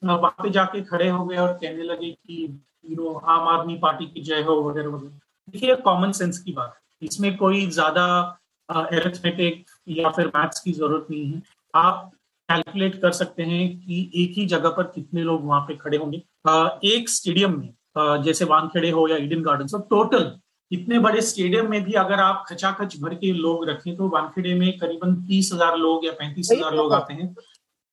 वहाँ 0.02 0.30
पे 0.42 0.50
जाके 0.50 0.80
खड़े 0.82 1.08
हो 1.08 1.24
गए 1.26 1.36
और 1.36 1.52
कहने 1.54 1.82
लगे 1.84 2.10
कि 2.10 2.62
यू 2.86 2.96
नो 2.96 3.12
आम 3.14 3.48
आदमी 3.48 3.76
पार्टी 3.78 4.06
की 4.06 4.20
जय 4.22 4.42
हो 4.42 4.60
वगैरह 4.62 4.88
वगैरह। 4.88 5.18
देखिए 5.48 5.74
कॉमन 5.84 6.12
सेंस 6.12 6.38
की 6.38 6.52
बात 6.52 6.74
है। 6.74 7.06
इसमें 7.06 7.36
कोई 7.36 7.66
ज़्यादा 7.68 8.06
एरिथमेटिक 8.68 9.64
या 9.88 10.10
फिर 10.10 10.26
मैथ्स 10.36 10.60
की 10.60 10.72
ज़रूरत 10.72 11.06
नहीं 11.10 11.32
है। 11.32 11.42
आप 11.74 12.10
कैलकुलेट 12.48 13.00
कर 13.02 13.12
सकते 13.12 13.42
हैं 13.42 13.68
कि 13.78 14.10
एक 14.14 14.38
ही 14.38 14.46
जगह 14.46 14.70
पर 14.70 14.82
कितने 14.94 15.22
लोग 15.22 15.44
वहाँ 15.46 15.60
पे 15.60 15.76
खड़े 15.76 15.96
होंगे। 15.96 16.22
एक 16.88 17.08
स्टेडियम 17.08 17.58
में 17.58 18.22
जैसे 18.24 18.44
वानखेड़े 18.44 18.90
हो 18.90 19.06
या 19.08 19.16
ईडन 19.16 19.42
गार्डन 19.42 19.78
टोटल 19.80 20.24
इतने 20.72 20.98
बड़े 20.98 21.20
स्टेडियम 21.22 21.70
में 21.70 21.82
भी 21.84 21.92
अगर 21.92 22.20
आप 22.20 22.44
खचाखच 22.48 22.96
भर 23.00 23.14
के 23.14 23.32
लोग 23.34 23.68
रखें 23.68 23.94
तो 23.96 24.08
वानखेड़े 24.08 24.54
में 24.54 24.78
करीबन 24.78 25.14
तीस 25.26 25.50
हज़ार 25.52 25.76
लोग 25.78 26.04
या 26.06 26.12
पैंतीस 26.12 26.50
हज़ार 26.52 26.74
लोग 26.74 26.92
आते 26.94 27.14
हैं। 27.14 27.34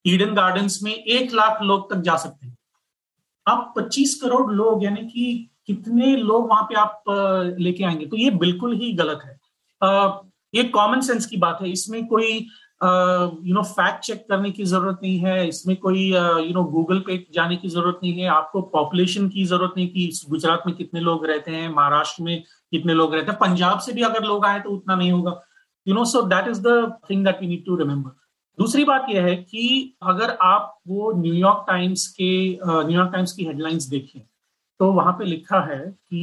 ईडन 0.05 0.33
गार्डन्स 0.35 0.81
में 0.83 0.91
एक 0.91 1.33
लाख 1.33 1.61
लोग 1.61 1.91
तक 1.93 2.01
जा 2.01 2.15
सकते 2.17 2.45
हैं। 2.47 2.57
आप 3.47 3.73
पच्चीस 3.77 4.19
करोड़ 4.21 4.51
लोग 4.53 4.83
यानी 4.83 5.05
कि 5.07 5.49
कितने 5.67 6.15
लोग 6.15 6.47
वहाँ 6.49 6.63
पे 6.63 6.75
आप 6.75 7.03
लेके 7.59 7.83
आएँगे? 7.83 8.05
तो 8.05 8.17
ये 8.17 8.29
बिल्कुल 8.37 8.75
ही 8.75 8.91
गलत 8.93 9.19
है। 9.25 9.37
ये 10.53 10.63
कॉमन 10.69 11.01
सेंस 11.01 11.25
की 11.25 11.37
बात 11.37 11.57
है। 11.61 11.69
इसमें 11.71 12.05
कोई 12.07 12.45
यू 12.81 13.53
नो 13.53 13.61
फैक्ट 13.63 14.03
चेक 14.03 14.25
करने 14.29 14.51
की 14.51 14.63
ज़रूरत 14.65 14.99
नहीं 15.03 15.17
है, 15.19 15.47
इसमें 15.47 15.75
कोई 15.77 16.03
यू 16.11 16.53
नो 16.53 16.63
गूगल 16.65 16.99
पे 17.07 17.17
जाने 17.33 17.55
की 17.57 17.69
ज़रूरत 17.69 17.99
नहीं 18.03 18.19
है, 18.19 18.27
आपको 18.29 18.61
पॉपुलेशन 18.73 19.27
की 19.29 19.43
ज़रूरत 19.45 19.73
नहीं 19.77 19.87
कि 19.87 20.11
गुजरात 20.29 20.63
में 20.67 20.75
कितने 20.75 20.99
लोग 20.99 21.25
रहते 21.25 21.51
हैं, 21.51 21.67
महाराष्ट्र 21.69 22.23
में 22.23 22.43
कितने 22.71 22.93
लोग 22.93 23.15
रहते 23.15 23.31
हैं, 23.31 23.39
पंजाब 23.39 23.79
से 23.79 23.93
भी 23.93 24.01
अगर 24.03 24.23
लोग 24.23 24.45
आए 24.45 24.59
तो 24.59 24.69
उतना 24.69 24.95
नहीं 24.95 25.11
होगा। 25.11 25.39
You 25.87 25.95
know 25.95 26.05
so 26.05 26.21
that 26.29 26.47
is 26.47 26.61
the 26.61 26.99
thing 27.09 27.25
that 27.25 27.41
we 27.41 27.47
need 27.47 27.65
to 27.65 27.75
remember 27.75 28.11
दूसरी 28.57 28.83
बात 28.83 29.05
यह 29.09 29.23
है 29.23 29.35
कि 29.35 29.95
अगर 30.03 30.37
आप 30.43 30.77
वो 30.87 31.11
न्यूयॉर्क 31.17 31.63
टाइम्स 31.67 32.07
के 32.19 32.31
न्यूयॉर्क 32.63 33.11
टाइम्स 33.11 33.31
की 33.33 33.45
हेडलाइंस 33.45 33.85
देखें 33.89 34.21
तो 34.79 34.91
वहाँ 34.93 35.13
पे 35.13 35.25
लिखा 35.25 35.59
है 35.65 35.79
कि 35.79 36.21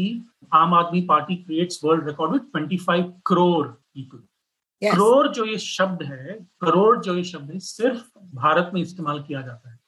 Aam 0.55 0.75
Aadmi 0.75 1.01
Party 1.09 1.37
creates 1.37 1.81
world 1.85 2.07
record 2.07 2.33
with 2.33 2.42
25 2.57 3.05
crore 3.27 3.66
people 3.66 4.19
yes. 4.83 4.93
Crore 4.93 5.29
जो 5.29 5.45
ये 5.45 5.59
शब्द 5.59 6.03
है 6.03 6.35
करोड़ 6.61 6.99
जो 7.05 7.17
ये 7.17 7.25
शब्द 7.25 7.51
है 7.51 7.59
सिर्फ़ 7.61 8.03
भारत 8.35 8.71
में 8.75 8.81
इस्तेमाल 8.81 9.23
किया 9.23 9.41
जाता 9.43 9.71
है। 9.71 9.79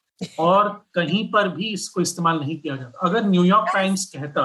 और 0.40 0.68
कहीं 0.94 1.28
पर 1.32 1.48
भी 1.48 1.72
इसको 1.72 2.00
इस्तेमाल 2.00 2.38
नहीं 2.40 2.56
किया 2.60 2.76
जाता। 2.76 3.06
अगर 3.08 3.26
न्यूयॉर्क 3.26 3.70
टाइम्स 3.74 4.04
कहता 4.14 4.42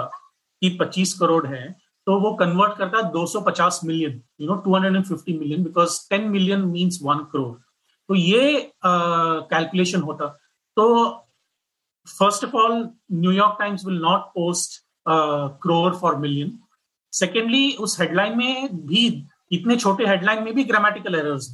कि 0.61 0.77
25 0.81 1.13
करोड़ 1.19 1.45
है 1.47 1.63
तो 2.07 2.19
वो 2.19 2.33
कन्वर्ट 2.35 2.77
करता 2.77 2.97
है 2.97 3.11
250 3.11 3.79
million 3.85 4.21
you 4.41 4.47
know 4.47 4.61
250 4.67 5.37
million 5.39 5.63
because 5.63 5.99
10 6.13 6.27
million 6.29 6.65
means 6.67 6.99
one 7.03 7.19
crore 7.33 7.57
तो 8.09 8.15
ये 8.15 8.71
कैलकुलेशन 8.85 9.99
uh, 9.99 10.05
होता। 10.05 10.25
तो 10.77 11.09
first 12.07 12.45
of 12.45 12.55
all 12.57 12.89
New York 13.11 13.55
Times 13.59 13.85
will 13.85 13.99
not 14.01 14.21
post 14.35 14.81
crore 15.63 15.93
for 15.95 16.15
million 16.17 16.57
secondly 17.13 17.71
उस 17.79 17.99
हेडलाइन 18.01 18.37
में 18.37 18.85
भी 18.87 19.09
इतने 19.53 19.75
छोटे 19.75 20.05
हेडलाइन 20.07 20.43
में 20.43 20.53
भी 20.55 20.63
ग्रामेटिकल 20.63 21.15
एरर्स 21.15 21.49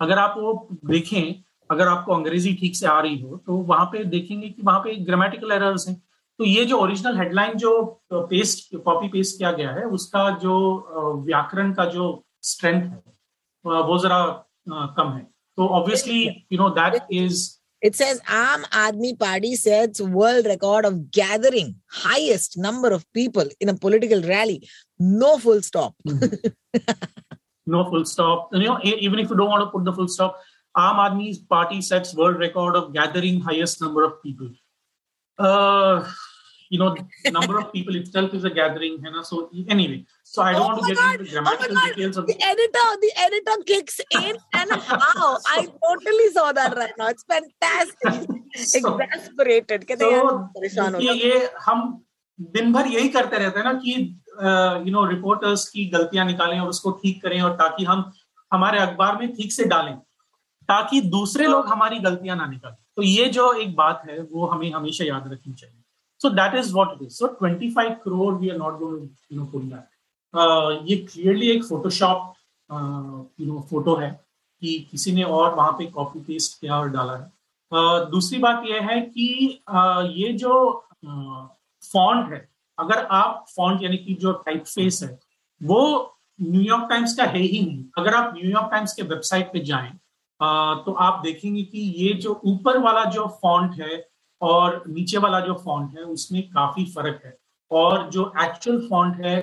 अगर 0.00 0.18
आप 0.18 0.34
वो 0.38 0.52
देखें 0.90 1.22
अगर 1.70 1.88
आपको 1.88 2.14
अंग्रेज़ी 2.14 2.54
ठीक 2.60 2.76
से 2.76 2.86
आ 2.86 3.00
रही 3.00 3.20
हो 3.20 3.36
तो 3.46 3.56
वहाँ 3.66 3.84
पे 3.92 4.04
देखेंगे 4.14 4.48
कि 4.48 4.62
वहाँ 4.62 4.80
पे 4.84 4.94
ग्रामेटिकल 5.04 5.52
एरर्स 5.52 5.88
हैं 5.88 5.96
तो 6.38 6.44
ये 6.44 6.64
जो 6.64 6.76
ओरिजिनल 6.78 7.18
हेडलाइन 7.18 7.56
जो 7.58 7.72
पेस्ट 8.12 8.76
कॉपी 8.84 9.08
पेस्ट 9.08 9.38
किया 9.38 9.52
गया 9.52 9.70
है 9.70 9.84
उसका 9.96 10.28
जो 10.42 10.54
व्याकरण 11.26 11.72
का 11.74 11.84
जो 11.96 12.06
स्ट्रेंथ 12.50 12.82
है 12.82 13.82
वो 13.84 13.98
जरा 14.02 14.20
कम 14.98 15.12
है 15.16 15.22
तो 15.58 15.66
obviously 15.80 16.22
you 16.52 16.58
know 16.58 16.68
that 16.80 17.12
is 17.12 17.48
It 17.82 17.94
says 17.96 18.18
Aam 18.28 18.64
Aadmi 18.78 19.10
Party 19.18 19.50
sets 19.56 20.02
world 20.16 20.46
record 20.46 20.86
of 20.86 20.96
gathering 21.10 21.68
highest 21.90 22.56
number 22.58 22.90
of 22.96 23.06
people 23.14 23.52
in 23.58 23.70
a 23.70 23.74
political 23.74 24.20
rally. 24.22 24.68
No 25.00 25.30
full 25.38 25.62
stop. 25.62 25.94
no 27.65 27.89
full 27.89 28.05
stop. 28.05 28.49
You 28.53 28.67
know, 28.67 28.79
even 28.83 29.19
if 29.19 29.29
you 29.29 29.35
don't 29.35 29.49
want 29.49 29.63
to 29.63 29.71
put 29.71 29.85
the 29.85 29.93
full 29.93 30.07
stop, 30.07 30.39
Aam 30.77 30.95
Aadmi 30.95 31.47
Party 31.47 31.81
sets 31.81 32.13
world 32.13 32.37
record 32.37 32.75
of 32.75 32.93
gathering 32.93 33.41
highest 33.41 33.81
number 33.81 34.03
of 34.03 34.21
people. 34.21 34.49
Uh, 35.37 36.09
you 36.69 36.79
know, 36.79 36.95
number 37.31 37.59
of 37.59 37.71
people 37.71 37.95
itself 37.95 38.33
is 38.33 38.43
a 38.43 38.49
gathering, 38.49 38.99
you 39.03 39.11
know. 39.11 39.23
So 39.23 39.49
anyway, 39.67 40.05
so 40.23 40.41
I 40.41 40.53
don't 40.53 40.61
oh 40.61 40.67
want 40.67 40.81
to 40.81 40.87
get 40.87 40.97
God. 40.97 41.13
into 41.13 41.23
the 41.25 41.31
grammatical 41.31 41.77
oh 41.77 41.87
details 41.89 42.17
of 42.17 42.27
the 42.27 42.35
editor. 42.43 42.87
The 43.01 43.11
editor 43.17 43.63
kicks 43.65 43.99
in, 44.11 44.35
and 44.53 44.71
how 44.71 45.37
I 45.47 45.67
totally 45.87 46.29
saw 46.31 46.51
that 46.51 46.75
right 46.75 46.93
now. 46.97 47.07
It's 47.07 47.23
fantastic. 47.23 48.29
so, 48.55 48.99
Exasperated. 48.99 49.85
so, 49.99 50.99
ये 50.99 51.49
हम 51.65 52.05
दिन 52.40 52.72
भर 52.72 52.86
यही 52.86 53.08
करते 53.08 53.38
रहते 53.38 53.58
हैं 53.58 53.64
ना 53.64 53.72
कि 53.74 53.92
यू 54.86 54.92
नो 54.92 55.04
रिपोर्टर्स 55.06 55.68
की 55.68 55.84
गलतियाँ 55.86 56.24
निकालें 56.26 56.58
और 56.60 56.68
उसको 56.68 56.90
ठीक 57.02 57.22
करें 57.22 57.40
और 57.42 57.56
ताकि 57.56 57.84
हम 57.84 58.10
हमारे 58.52 58.78
अखबार 58.78 59.16
में 59.16 59.34
ठीक 59.36 59.52
से 59.52 59.64
डालें 59.64 59.96
ताकि 60.68 61.00
दूसरे 61.10 61.46
लोग 61.46 61.66
हमारी 61.66 61.98
गलतियाँ 61.98 62.36
ना 62.36 62.46
निकालें। 62.46 62.76
तो 62.96 63.02
ये 63.02 63.26
जो 63.28 63.52
एक 63.52 63.74
बात 63.76 64.02
है 64.08 64.18
वो 64.32 64.46
हमें 64.46 64.70
हमेशा 64.72 65.04
याद 65.04 65.32
रखनी 65.32 65.52
चाहिए। 65.54 65.76
So 66.20 66.30
that 66.30 66.54
is 66.54 66.72
what 66.74 66.92
it 66.92 67.02
is 67.02 67.12
so 67.12 67.26
twenty 67.26 67.70
five 67.70 67.90
crore 68.04 68.34
we 68.34 68.48
are 68.48 68.56
not 68.56 68.78
going 68.78 69.08
you 69.32 69.38
know 69.38 69.44
pull 69.52 69.62
that 69.62 70.88
ये 70.90 70.96
क्लियरली 70.96 71.50
एक 71.50 71.64
फोटोशॉप 71.64 72.34
यू 73.40 73.46
नो 73.46 73.60
फ़ोटो 73.70 73.94
है 73.96 74.10
कि 74.62 74.78
किसी 74.90 75.12
ने 75.12 75.22
और 75.22 75.54
वहाँ 75.54 75.72
पे 75.72 75.86
कॉपी 75.86 76.20
पेस्ट 76.20 76.60
किया 76.60 76.78
और 76.78 76.88
डाला 76.90 77.16
है। 77.16 77.26
uh, 77.72 78.10
दूसरी 78.10 78.38
बात 78.38 78.62
यह 78.66 78.88
है 78.90 79.00
कि 79.00 79.62
uh, 79.70 80.02
ये 80.12 80.32
जो 80.32 80.52
फॉन्ट 81.82 82.32
है, 82.32 82.48
अगर 82.78 83.04
आप 83.12 83.44
फॉन्ट 83.56 83.82
यानी 83.82 83.96
कि 83.98 84.14
जो 84.20 84.32
टाइप 84.46 84.64
फेस 84.64 85.02
है, 85.02 85.18
वो 85.60 86.16
न्यूयॉर्क 86.38 86.86
टाइम्स 86.90 87.16
का 87.16 87.24
है 87.24 87.40
ही 87.40 87.60
नहीं। 87.60 87.84
अगर 87.98 88.14
आप 88.14 88.32
न्यूयॉर्क 88.34 88.70
टाइम्स 88.70 88.92
के 88.94 89.02
वेबसाइट 89.04 89.52
पे 89.52 89.60
जाएँ 89.64 89.92
तो 90.40 90.92
आप 91.00 91.20
देखेंगे 91.24 91.62
कि 91.62 91.80
ये 91.96 92.12
जो 92.14 92.40
ऊपर 92.46 92.78
वाला 92.78 93.04
जो 93.06 93.26
फॉन्ट 93.42 93.80
है 93.80 94.04
और 94.40 94.82
नीचे 94.88 95.18
वाला 95.18 95.40
जो 95.40 95.54
फॉन्ट 95.56 95.98
है, 95.98 96.02
उसमें 96.04 96.42
काफ़ी 96.44 96.84
फ़र्क 96.92 97.20
है। 97.24 97.36
और 97.70 98.08
जो 98.10 98.24
एक्चुअल 98.42 98.78
फॉन्ट 98.88 99.24
है 99.24 99.36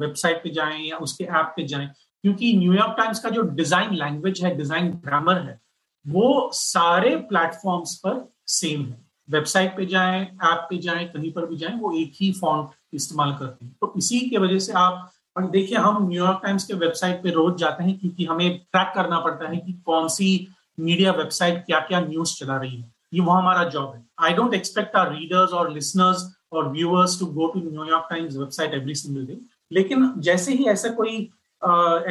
वेबसाइट 0.00 0.42
पे 0.44 0.50
जाएँ 0.50 0.80
या 0.80 0.96
उसके 0.98 1.24
ऐप 1.24 1.52
पे 1.56 1.66
जाएँ, 1.66 1.86
क्योंकि 2.24 2.52
न्यूयॉर्क 2.56 2.94
टाइम्स 2.98 3.20
का 3.20 3.30
जो 3.30 3.42
डिज़ाइन 3.52 3.94
लैंग्वेज 3.94 4.42
है 4.44 4.54
डिज़ाइन 4.56 4.90
ग्रामर 5.04 5.38
है, 5.38 5.58
वो 6.06 6.50
सारे 6.54 7.16
प्लेटफॉर्म्स 7.30 7.94
पर 7.96 8.28
सेम 8.48 8.82
है। 8.82 9.01
वेबसाइट 9.28 9.76
पे 9.76 9.86
जाएँ, 9.86 10.20
ऐप 10.22 10.66
पे 10.70 10.78
जाएँ, 10.78 11.06
कहीं 11.06 11.32
पर 11.32 11.46
भी 11.46 11.56
जाएँ, 11.56 11.74
वो 11.80 11.92
एक 11.98 12.12
ही 12.16 12.32
फॉन्ट 12.32 12.70
इस्तेमाल 12.94 13.32
करते 13.32 13.64
हैं। 13.64 13.74
तो 13.80 13.92
इसी 13.98 14.20
के 14.20 14.38
वजह 14.38 14.58
से 14.58 14.72
आप, 14.72 15.10
और 15.36 15.46
देखिए, 15.50 15.78
हम 15.78 16.08
न्यूयॉर्क 16.08 16.40
टाइम्स 16.42 16.64
के 16.64 16.74
वेबसाइट 16.76 17.22
पे 17.22 17.30
रोज 17.30 17.58
जाते 17.58 17.84
हैं 17.84 17.98
क्योंकि 17.98 18.24
हमें 18.24 18.58
ट्रैक 18.58 18.92
करना 18.94 19.20
पड़ता 19.20 19.48
है 19.50 19.56
कि 19.56 19.72
कौन 19.86 20.08
सी 20.08 20.48
मीडिया 20.80 21.12
वेबसाइट 21.12 21.64
क्या 21.66 21.80
क्या 21.80 22.00
न्यूज़ 22.00 22.34
चला 22.38 22.56
रही 22.56 22.76
है। 22.76 22.90
ये 23.14 23.20
वो 23.20 23.32
हमारा 23.32 23.64
जॉब 23.68 23.94
है। 23.94 24.04
I 24.20 24.32
don't 24.34 24.54
expect 24.54 24.96
our 24.96 25.12
readers 25.14 25.52
और 25.52 25.72
लिसनर्स 25.72 26.24
और 26.52 26.68
viewers 26.72 27.18
to 27.20 27.26
go 27.26 27.46
to 27.46 27.60
New York 27.60 28.06
Times 28.10 28.36
website 28.36 28.74
every 28.74 28.94
single 28.94 29.26
day 29.26 29.38
लेकिन 29.72 30.12
जैसे 30.18 30.52
ही 30.52 30.64
ऐसा 30.68 30.88
कोई 30.92 31.28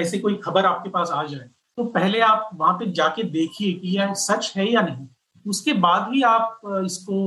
ऐसे 0.01 0.17
कोई 0.19 0.35
खबर 0.43 0.65
आपके 0.65 0.89
पास 0.89 1.09
आ 1.11 1.23
जाए 1.23 1.49
तो 1.77 1.83
पहले 1.85 2.19
आप 2.19 2.49
वहाँ 2.53 2.73
पे 2.73 2.91
जाके 2.91 3.23
देखिए 3.31 3.73
कि 3.73 3.97
यह 3.97 4.13
सच 4.13 4.51
है 4.57 4.71
या 4.71 4.81
नहीं। 4.81 5.07
उसके 5.47 5.73
बाद 5.85 6.13
ही 6.13 6.21
आप 6.23 6.61
इसको 6.85 7.17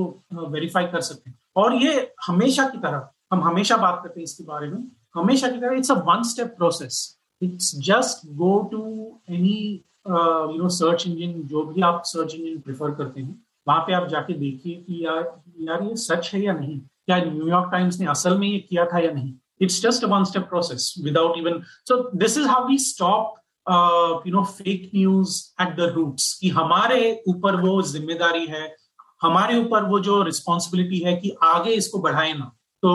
वेरीफाई 0.50 0.86
कर 0.86 1.00
सकते 1.00 1.30
हैं। 1.30 1.38
और 1.56 1.74
ये 1.76 2.12
हमेशा 2.26 2.68
की 2.68 2.78
तरह, 2.78 3.08
हम 3.32 3.42
हमेशा 3.42 3.76
बात 3.76 4.00
करते 4.02 4.20
हैं 4.20 4.24
इसके 4.24 4.44
बारे 4.44 4.68
में, 4.68 4.84
हमेशा 5.14 5.48
की 5.48 5.58
तरह 5.58 5.76
it's 5.76 5.90
a 5.90 5.94
one 6.06 6.22
step 6.28 6.54
process 6.56 6.96
it's 7.42 7.74
just 7.86 8.26
go 8.36 8.58
to 8.72 8.82
any 9.30 9.58
you 10.06 10.62
know 10.62 10.68
search 10.70 11.06
engine 11.06 11.40
जो 11.48 11.62
भी 11.64 11.82
आप 11.82 12.02
सर्च 12.06 12.34
इंजन 12.34 12.58
प्रेफर 12.60 12.94
करते 12.94 13.20
हैं, 13.20 13.44
वहाँ 13.66 13.80
पे 13.86 13.92
आप 13.94 14.08
जाके 14.08 14.32
देखिए 14.34 14.74
कि 14.76 15.04
यार 15.04 15.22
यार 15.60 15.82
ये 15.82 15.96
सच 15.98 16.30
है 16.34 16.40
या 16.42 16.52
नहीं? 16.52 16.78
क्या 16.78 17.16
न्यूयॉर्क 17.24 17.70
टाइम्स 17.72 17.98
ने 18.00 18.06
असल 18.06 18.38
में 18.38 18.46
ये 18.48 18.58
किया 18.60 18.84
था 18.86 18.98
या 18.98 19.10
नहीं? 19.12 19.32
It's 19.62 19.80
just 19.82 20.04
a 20.04 20.08
one 20.08 20.24
step 20.24 20.42
process 20.48 20.94
without 21.04 21.38
even 21.38 21.60
so 21.88 21.96
this 22.16 22.38
is 22.38 22.46
how 22.48 22.66
we 22.68 22.78
stop 22.78 23.34
you 23.66 24.32
know 24.32 24.42
fake 24.44 24.90
news 24.94 25.36
at 25.62 25.76
the 25.76 25.92
roots 25.94 26.32
कि 26.40 26.48
हमारे 26.50 27.22
ऊपर 27.28 27.60
वो 27.60 27.80
ज़िम्मेदारी 27.82 28.46
है, 28.46 28.74
हमारे 29.22 29.58
ऊपर 29.58 29.84
वो 29.88 30.00
जो 30.00 30.22
रिस्पॉन्सिबिलिटी 30.22 30.98
है 31.00 31.16
कि 31.16 31.30
आगे 31.44 31.70
इसको 31.72 31.98
बढ़ाए 31.98 32.32
ना। 32.32 32.50
तो 32.82 32.90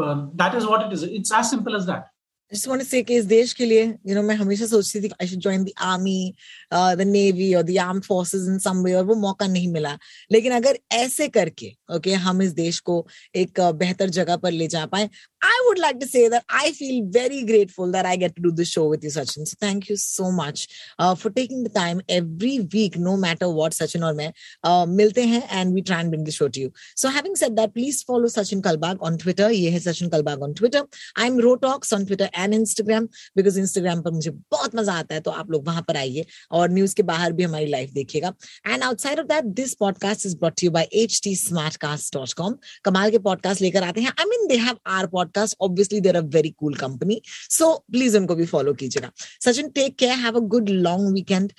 that 0.00 0.54
is 0.54 0.66
what 0.66 0.86
it 0.86 0.92
is 0.92 1.04
it's 1.04 1.32
as 1.32 1.44
simple 1.46 1.76
as 1.76 1.82
that 1.84 2.04
just 2.52 2.66
want 2.66 2.80
to 2.80 2.86
say 2.86 3.02
कि 3.02 3.14
इस 3.16 3.24
देश 3.24 3.52
के 3.54 3.64
लिए 3.64 3.86
you 4.08 4.14
know 4.14 4.22
मैं 4.24 4.34
हमेशा 4.36 4.66
सोचती 4.66 5.00
थी 5.00 5.10
I 5.20 5.26
should 5.26 5.40
join 5.40 5.64
the 5.64 5.70
army 5.88 6.34
the 6.72 7.04
navy 7.06 7.52
और 7.54 7.62
the 7.62 7.76
arm 7.80 8.00
forces 8.06 8.48
in 8.48 8.58
some 8.58 8.82
way 8.84 8.94
और 8.94 9.04
वो 9.06 9.14
मौका 9.26 9.46
नहीं 9.46 9.68
मिला 9.72 9.96
लेकिन 10.32 10.52
अगर 10.52 10.78
ऐसे 10.92 11.28
करके 11.28 11.72
okay, 11.94 12.14
हम 12.14 12.42
इस 12.42 12.52
देश 12.52 12.80
को 12.90 13.06
एक 13.36 13.60
बेहतर 13.60 14.10
जगह 14.18 14.36
पर 14.36 14.52
ले 14.52 14.68
जा 14.68 14.86
पाए 14.86 15.08
I 15.42 15.64
would 15.66 15.78
like 15.78 15.98
to 16.00 16.06
say 16.06 16.28
that 16.28 16.44
I 16.50 16.72
feel 16.72 17.06
very 17.06 17.44
grateful 17.44 17.90
that 17.92 18.04
I 18.04 18.16
get 18.16 18.36
to 18.36 18.42
do 18.42 18.50
this 18.50 18.68
show 18.68 18.86
with 18.86 19.02
you, 19.02 19.10
Sachin. 19.10 19.46
So 19.48 19.56
thank 19.58 19.88
you 19.88 19.96
so 19.96 20.30
much 20.30 20.68
uh, 20.98 21.14
for 21.14 21.30
taking 21.30 21.62
the 21.62 21.70
time 21.70 22.02
every 22.08 22.60
week, 22.74 22.98
no 22.98 23.16
matter 23.16 23.48
what, 23.48 23.72
Sachin 23.72 24.04
or 24.08 24.12
मैं 24.14 24.32
uh, 24.64 24.86
मिलते 24.86 25.24
हैं 25.30 25.42
and 25.48 25.72
we 25.72 25.82
try 25.82 26.00
and 26.00 26.10
bring 26.10 26.24
the 26.24 26.30
show 26.30 26.48
to 26.48 26.60
you. 26.60 26.72
So 26.94 27.08
having 27.08 27.36
said 27.36 27.56
that, 27.56 27.74
please 27.74 28.02
follow 28.02 28.26
Sachin 28.26 28.60
Kalbag 28.60 28.98
on 29.00 29.16
Twitter. 29.16 29.48
ये 29.50 29.70
है 29.70 29.80
Sachin 29.80 30.10
Kalbag 30.10 30.42
on 30.42 30.54
Twitter. 30.54 30.84
I'm 31.16 31.38
Rotox 31.38 31.92
on 31.94 32.04
Twitter 32.04 32.28
and 32.42 32.54
Instagram 32.54 33.04
because 33.36 33.58
Instagram 33.60 34.02
पर 34.02 34.10
मुझे 34.10 34.30
बहुत 34.30 34.74
मज़ा 34.76 34.94
आता 34.94 35.14
है 35.14 35.20
तो 35.20 35.30
आप 35.30 35.50
लोग 35.50 35.66
वहाँ 35.66 35.82
पर 35.88 35.96
आइए 35.96 36.24
और 36.52 36.70
न्यूज़ 36.70 36.94
के 36.96 37.02
बाहर 37.10 37.32
भी 37.32 37.42
हमारी 37.42 37.66
लाइफ 37.66 37.90
देखिएगा। 37.92 38.32
And 38.66 38.82
outside 38.82 39.20
of 39.20 39.26
that 39.26 39.44
this 39.60 39.74
podcast 39.80 40.26
is 40.26 40.36
brought 40.38 40.62
you 40.64 40.70
by 40.70 40.88
H 41.02 41.20
T 41.24 41.34
smart 41.36 41.76
cast 41.84 42.14
dot 42.14 42.32
com 42.36 42.56
कमाल 42.84 43.10
के 43.10 43.18
पॉडकास्ट 43.28 43.62
लेकर 43.62 43.82
आते 43.84 44.00
हैं। 44.00 44.12
I 44.18 44.24
mean 44.30 44.46
they 44.48 44.56
have 44.64 44.78
our 44.96 45.06
podcast 45.12 45.56
obviously 45.60 46.00
they're 46.00 46.16
a 46.16 46.20
very 46.34 46.50
cool 46.50 46.74
company 46.84 47.20
so 47.58 47.72
please 47.92 48.16
उनको 48.18 48.34
भी 48.34 48.46
follow 48.46 48.74
कीजिएगा। 48.82 49.10
Sachin 49.44 49.68
take 49.70 49.96
care 49.98 50.18
have 50.18 50.36
a 50.36 50.44
good 50.56 50.68
long 50.68 51.12
weekend 51.14 51.52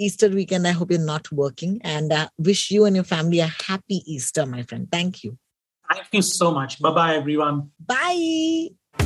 Easter 0.00 0.32
weekend 0.32 0.66
I 0.66 0.72
hope 0.72 0.92
you 0.92 0.98
not 1.04 1.28
working 1.34 1.78
and 1.84 2.12
wish 2.46 2.70
you 2.72 2.86
and 2.86 2.96
your 2.96 3.04
family 3.14 3.40
a 3.40 3.46
happy 3.68 4.02
Easter 4.16 4.46
my 4.50 4.62
friend 4.62 4.88
thank 4.94 5.24
you 5.24 5.36
Thank 5.88 6.12
you. 6.14 6.20
So 6.22 6.50
much. 6.52 6.78
Bye 6.80 6.92
bye, 6.92 7.08
everyone. 7.16 7.62
Bye. 7.92 8.79